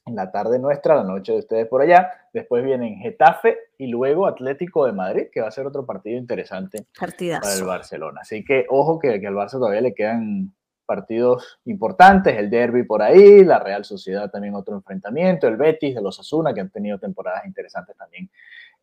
en 0.05 0.15
la 0.15 0.31
tarde 0.31 0.59
nuestra, 0.59 0.95
la 0.95 1.03
noche 1.03 1.31
de 1.31 1.39
ustedes 1.39 1.67
por 1.67 1.81
allá. 1.81 2.11
Después 2.31 2.63
vienen 2.63 2.97
Getafe 2.97 3.57
y 3.77 3.87
luego 3.87 4.27
Atlético 4.27 4.85
de 4.85 4.93
Madrid, 4.93 5.27
que 5.31 5.41
va 5.41 5.47
a 5.47 5.51
ser 5.51 5.65
otro 5.65 5.85
partido 5.85 6.17
interesante 6.17 6.85
para 6.97 7.55
el 7.55 7.63
Barcelona. 7.63 8.21
Así 8.21 8.45
que 8.45 8.65
ojo 8.69 8.99
que, 8.99 9.19
que 9.19 9.27
al 9.27 9.33
Barça 9.33 9.53
todavía 9.53 9.81
le 9.81 9.95
quedan 9.95 10.53
partidos 10.85 11.59
importantes, 11.65 12.37
el 12.37 12.51
derby 12.51 12.83
por 12.83 13.01
ahí, 13.01 13.43
la 13.43 13.57
Real 13.57 13.83
Sociedad 13.83 14.29
también 14.29 14.53
otro 14.53 14.75
enfrentamiento, 14.75 15.47
el 15.47 15.57
Betis 15.57 15.95
de 15.95 16.01
los 16.01 16.19
Asuna, 16.19 16.53
que 16.53 16.61
han 16.61 16.69
tenido 16.69 16.99
temporadas 16.99 17.43
interesantes 17.47 17.97
también 17.97 18.29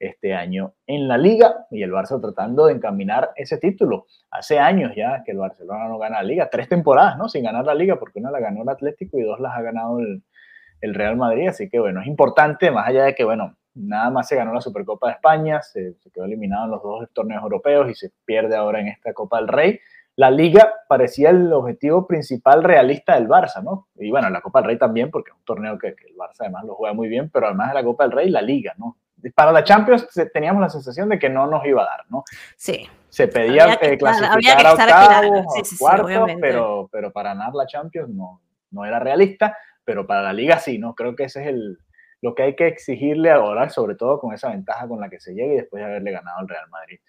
este 0.00 0.34
año 0.34 0.74
en 0.88 1.06
la 1.06 1.16
liga 1.16 1.66
y 1.70 1.84
el 1.84 1.92
Barça 1.92 2.20
tratando 2.20 2.66
de 2.66 2.72
encaminar 2.72 3.30
ese 3.36 3.58
título. 3.58 4.06
Hace 4.32 4.58
años 4.58 4.90
ya 4.96 5.22
que 5.24 5.30
el 5.30 5.38
Barcelona 5.38 5.86
no 5.86 5.98
gana 5.98 6.16
la 6.16 6.24
liga, 6.24 6.50
tres 6.50 6.68
temporadas, 6.68 7.16
¿no? 7.16 7.28
Sin 7.28 7.44
ganar 7.44 7.64
la 7.64 7.74
liga, 7.74 8.00
porque 8.00 8.18
una 8.18 8.32
la 8.32 8.40
ganó 8.40 8.62
el 8.62 8.68
Atlético 8.68 9.18
y 9.18 9.22
dos 9.22 9.38
las 9.38 9.56
ha 9.56 9.62
ganado 9.62 10.00
el, 10.00 10.24
el 10.82 10.94
Real 10.94 11.16
Madrid, 11.16 11.48
así 11.48 11.70
que 11.70 11.78
bueno, 11.78 12.02
es 12.02 12.06
importante, 12.06 12.70
más 12.70 12.88
allá 12.88 13.04
de 13.04 13.14
que, 13.14 13.24
bueno, 13.24 13.56
nada 13.74 14.10
más 14.10 14.28
se 14.28 14.36
ganó 14.36 14.52
la 14.52 14.60
Supercopa 14.60 15.06
de 15.06 15.14
España, 15.14 15.62
se, 15.62 15.94
se 15.94 16.10
quedó 16.10 16.26
eliminado 16.26 16.66
en 16.66 16.70
los 16.72 16.82
dos 16.82 17.08
torneos 17.14 17.42
europeos 17.42 17.88
y 17.88 17.94
se 17.94 18.12
pierde 18.24 18.54
ahora 18.54 18.80
en 18.80 18.88
esta 18.88 19.14
Copa 19.14 19.38
del 19.38 19.48
Rey. 19.48 19.80
La 20.16 20.30
liga 20.30 20.70
parecía 20.88 21.30
el 21.30 21.50
objetivo 21.52 22.06
principal 22.06 22.62
realista 22.62 23.14
del 23.14 23.28
Barça, 23.28 23.62
¿no? 23.62 23.88
Y 23.96 24.10
bueno, 24.10 24.28
la 24.28 24.42
Copa 24.42 24.60
del 24.60 24.68
Rey 24.68 24.78
también, 24.78 25.10
porque 25.10 25.30
es 25.30 25.36
un 25.38 25.44
torneo 25.44 25.78
que, 25.78 25.94
que 25.94 26.08
el 26.08 26.16
Barça 26.16 26.40
además 26.40 26.64
lo 26.64 26.74
juega 26.74 26.92
muy 26.92 27.08
bien, 27.08 27.30
pero 27.32 27.46
además 27.46 27.68
de 27.68 27.74
la 27.74 27.84
Copa 27.84 28.04
del 28.04 28.12
Rey, 28.12 28.28
la 28.28 28.42
liga, 28.42 28.74
¿no? 28.76 28.98
para 29.30 29.52
la 29.52 29.62
Champions 29.62 30.06
teníamos 30.32 30.60
la 30.60 30.68
sensación 30.68 31.08
de 31.08 31.18
que 31.18 31.28
no 31.28 31.46
nos 31.46 31.64
iba 31.64 31.82
a 31.82 31.86
dar, 31.86 32.04
¿no? 32.08 32.24
Sí. 32.56 32.88
Se 33.08 33.28
pedía 33.28 33.78
eh, 33.80 33.98
clasificar 33.98 34.66
a 34.66 34.72
octavos, 34.72 35.78
cuartos, 35.78 36.30
pero, 36.40 36.88
pero 36.90 37.12
para 37.12 37.30
ganar 37.30 37.54
la 37.54 37.66
Champions 37.66 38.08
no, 38.08 38.40
no 38.70 38.84
era 38.84 38.98
realista, 38.98 39.56
pero 39.84 40.06
para 40.06 40.22
la 40.22 40.32
Liga 40.32 40.58
sí, 40.58 40.78
¿no? 40.78 40.94
Creo 40.94 41.16
que 41.16 41.24
ese 41.24 41.42
es 41.42 41.48
el, 41.48 41.78
lo 42.20 42.34
que 42.34 42.44
hay 42.44 42.56
que 42.56 42.68
exigirle 42.68 43.30
ahora, 43.30 43.68
sobre 43.68 43.96
todo 43.96 44.18
con 44.18 44.32
esa 44.32 44.50
ventaja 44.50 44.88
con 44.88 45.00
la 45.00 45.10
que 45.10 45.20
se 45.20 45.34
llega 45.34 45.52
y 45.52 45.56
después 45.56 45.82
de 45.82 45.88
haberle 45.88 46.12
ganado 46.12 46.38
al 46.38 46.48
Real 46.48 46.68
Madrid 46.70 47.00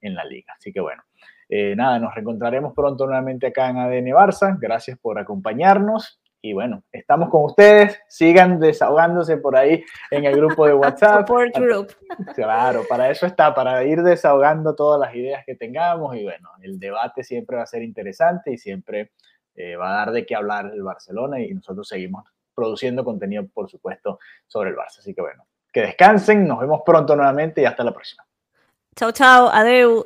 en 0.00 0.14
la 0.14 0.24
Liga. 0.24 0.54
Así 0.56 0.72
que 0.72 0.80
bueno, 0.80 1.02
eh, 1.48 1.74
nada, 1.76 1.98
nos 1.98 2.14
reencontraremos 2.14 2.72
pronto 2.74 3.06
nuevamente 3.06 3.48
acá 3.48 3.68
en 3.68 3.78
ADN 3.78 4.06
Barça. 4.06 4.56
Gracias 4.58 4.98
por 4.98 5.18
acompañarnos 5.18 6.20
y 6.40 6.52
bueno, 6.52 6.82
estamos 6.92 7.30
con 7.30 7.44
ustedes, 7.44 8.02
sigan 8.06 8.60
desahogándose 8.60 9.38
por 9.38 9.56
ahí 9.56 9.82
en 10.10 10.26
el 10.26 10.36
grupo 10.36 10.66
de 10.66 10.74
WhatsApp. 10.74 11.20
Support 11.26 11.56
group. 11.56 11.92
Claro, 12.34 12.82
para 12.86 13.10
eso 13.10 13.24
está, 13.26 13.54
para 13.54 13.82
ir 13.84 14.02
desahogando 14.02 14.74
todas 14.74 15.00
las 15.00 15.14
ideas 15.14 15.42
que 15.46 15.56
tengamos 15.56 16.14
y 16.16 16.22
bueno, 16.22 16.50
el 16.60 16.78
debate 16.78 17.24
siempre 17.24 17.56
va 17.56 17.62
a 17.62 17.66
ser 17.66 17.82
interesante 17.82 18.52
y 18.52 18.58
siempre 18.58 19.12
eh, 19.54 19.76
va 19.76 19.90
a 19.90 19.96
dar 20.04 20.12
de 20.12 20.26
qué 20.26 20.34
hablar 20.34 20.70
el 20.74 20.82
Barcelona 20.82 21.40
y 21.40 21.52
nosotros 21.54 21.88
seguimos 21.88 22.24
produciendo 22.54 23.04
contenido, 23.04 23.46
por 23.52 23.68
supuesto, 23.68 24.18
sobre 24.46 24.70
el 24.70 24.76
Barça. 24.76 24.98
Así 24.98 25.14
que 25.14 25.20
bueno, 25.20 25.46
que 25.72 25.82
descansen, 25.82 26.46
nos 26.46 26.60
vemos 26.60 26.82
pronto 26.84 27.16
nuevamente 27.16 27.62
y 27.62 27.64
hasta 27.64 27.84
la 27.84 27.92
próxima. 27.92 28.24
Chao, 28.96 29.10
chao, 29.10 29.48
adeu. 29.48 30.04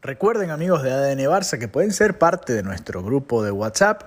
Recuerden 0.00 0.52
amigos 0.52 0.84
de 0.84 0.92
ADN 0.92 1.18
Barça 1.28 1.58
que 1.58 1.66
pueden 1.66 1.92
ser 1.92 2.18
parte 2.18 2.52
de 2.52 2.62
nuestro 2.62 3.02
grupo 3.02 3.42
de 3.42 3.50
WhatsApp. 3.50 4.04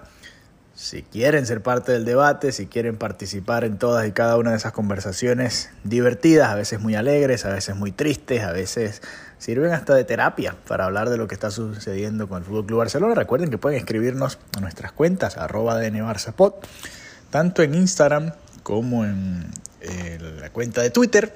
Si 0.74 1.04
quieren 1.04 1.46
ser 1.46 1.62
parte 1.62 1.92
del 1.92 2.06
debate, 2.06 2.54
si 2.54 2.68
quieren 2.68 2.96
participar 2.96 3.66
en 3.66 3.78
todas 3.78 4.08
y 4.08 4.14
cada 4.14 4.38
una 4.38 4.52
de 4.52 4.58
esas 4.58 4.72
conversaciones 4.72 5.70
divertidas, 5.84 6.50
a 6.50 6.56
veces 6.56 6.80
muy 6.80 6.96
alegres, 6.96 7.44
a 7.44 7.50
veces 7.50 7.76
muy 7.76 7.92
tristes, 7.92 8.42
a 8.42 8.54
veces 8.54 9.02
sirven 9.38 9.74
hasta 9.74 9.94
de 9.94 10.06
terapia 10.06 10.56
para 10.66 10.86
hablar 10.86 11.10
de 11.10 11.18
lo 11.18 11.28
que 11.28 11.36
está 11.36 11.52
sucediendo 11.52 12.30
con 12.30 12.38
el 12.38 12.46
Fútbol 12.46 12.68
Club 12.68 12.80
Barcelona. 12.80 13.14
Recuerden 13.14 13.50
que 13.50 13.58
pueden 13.58 13.78
escribirnos 13.78 14.40
a 14.56 14.62
nuestras 14.62 14.94
cuentas 14.94 15.36
arroba 15.36 15.74
ADN 15.74 16.08
Barça 16.08 16.34
tanto 17.32 17.64
en 17.64 17.76
Instagram 17.76 18.32
como 18.64 19.04
en 19.82 20.40
la 20.40 20.50
cuenta 20.50 20.82
de 20.82 20.90
Twitter, 20.90 21.34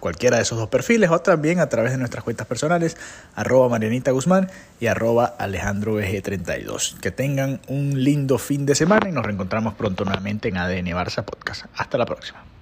cualquiera 0.00 0.36
de 0.36 0.42
esos 0.42 0.58
dos 0.58 0.68
perfiles, 0.68 1.10
o 1.10 1.20
también 1.20 1.60
a 1.60 1.68
través 1.68 1.92
de 1.92 1.98
nuestras 1.98 2.24
cuentas 2.24 2.46
personales, 2.46 2.96
arroba 3.34 3.68
Marianita 3.68 4.10
Guzmán 4.10 4.50
y 4.80 4.86
arroba 4.86 5.24
Alejandro 5.38 5.96
32 5.96 6.96
Que 7.00 7.10
tengan 7.10 7.60
un 7.68 8.02
lindo 8.02 8.38
fin 8.38 8.66
de 8.66 8.74
semana 8.74 9.08
y 9.08 9.12
nos 9.12 9.24
reencontramos 9.24 9.74
pronto 9.74 10.04
nuevamente 10.04 10.48
en 10.48 10.56
ADN 10.56 10.86
Barça 10.88 11.24
Podcast. 11.24 11.66
Hasta 11.74 11.98
la 11.98 12.06
próxima. 12.06 12.53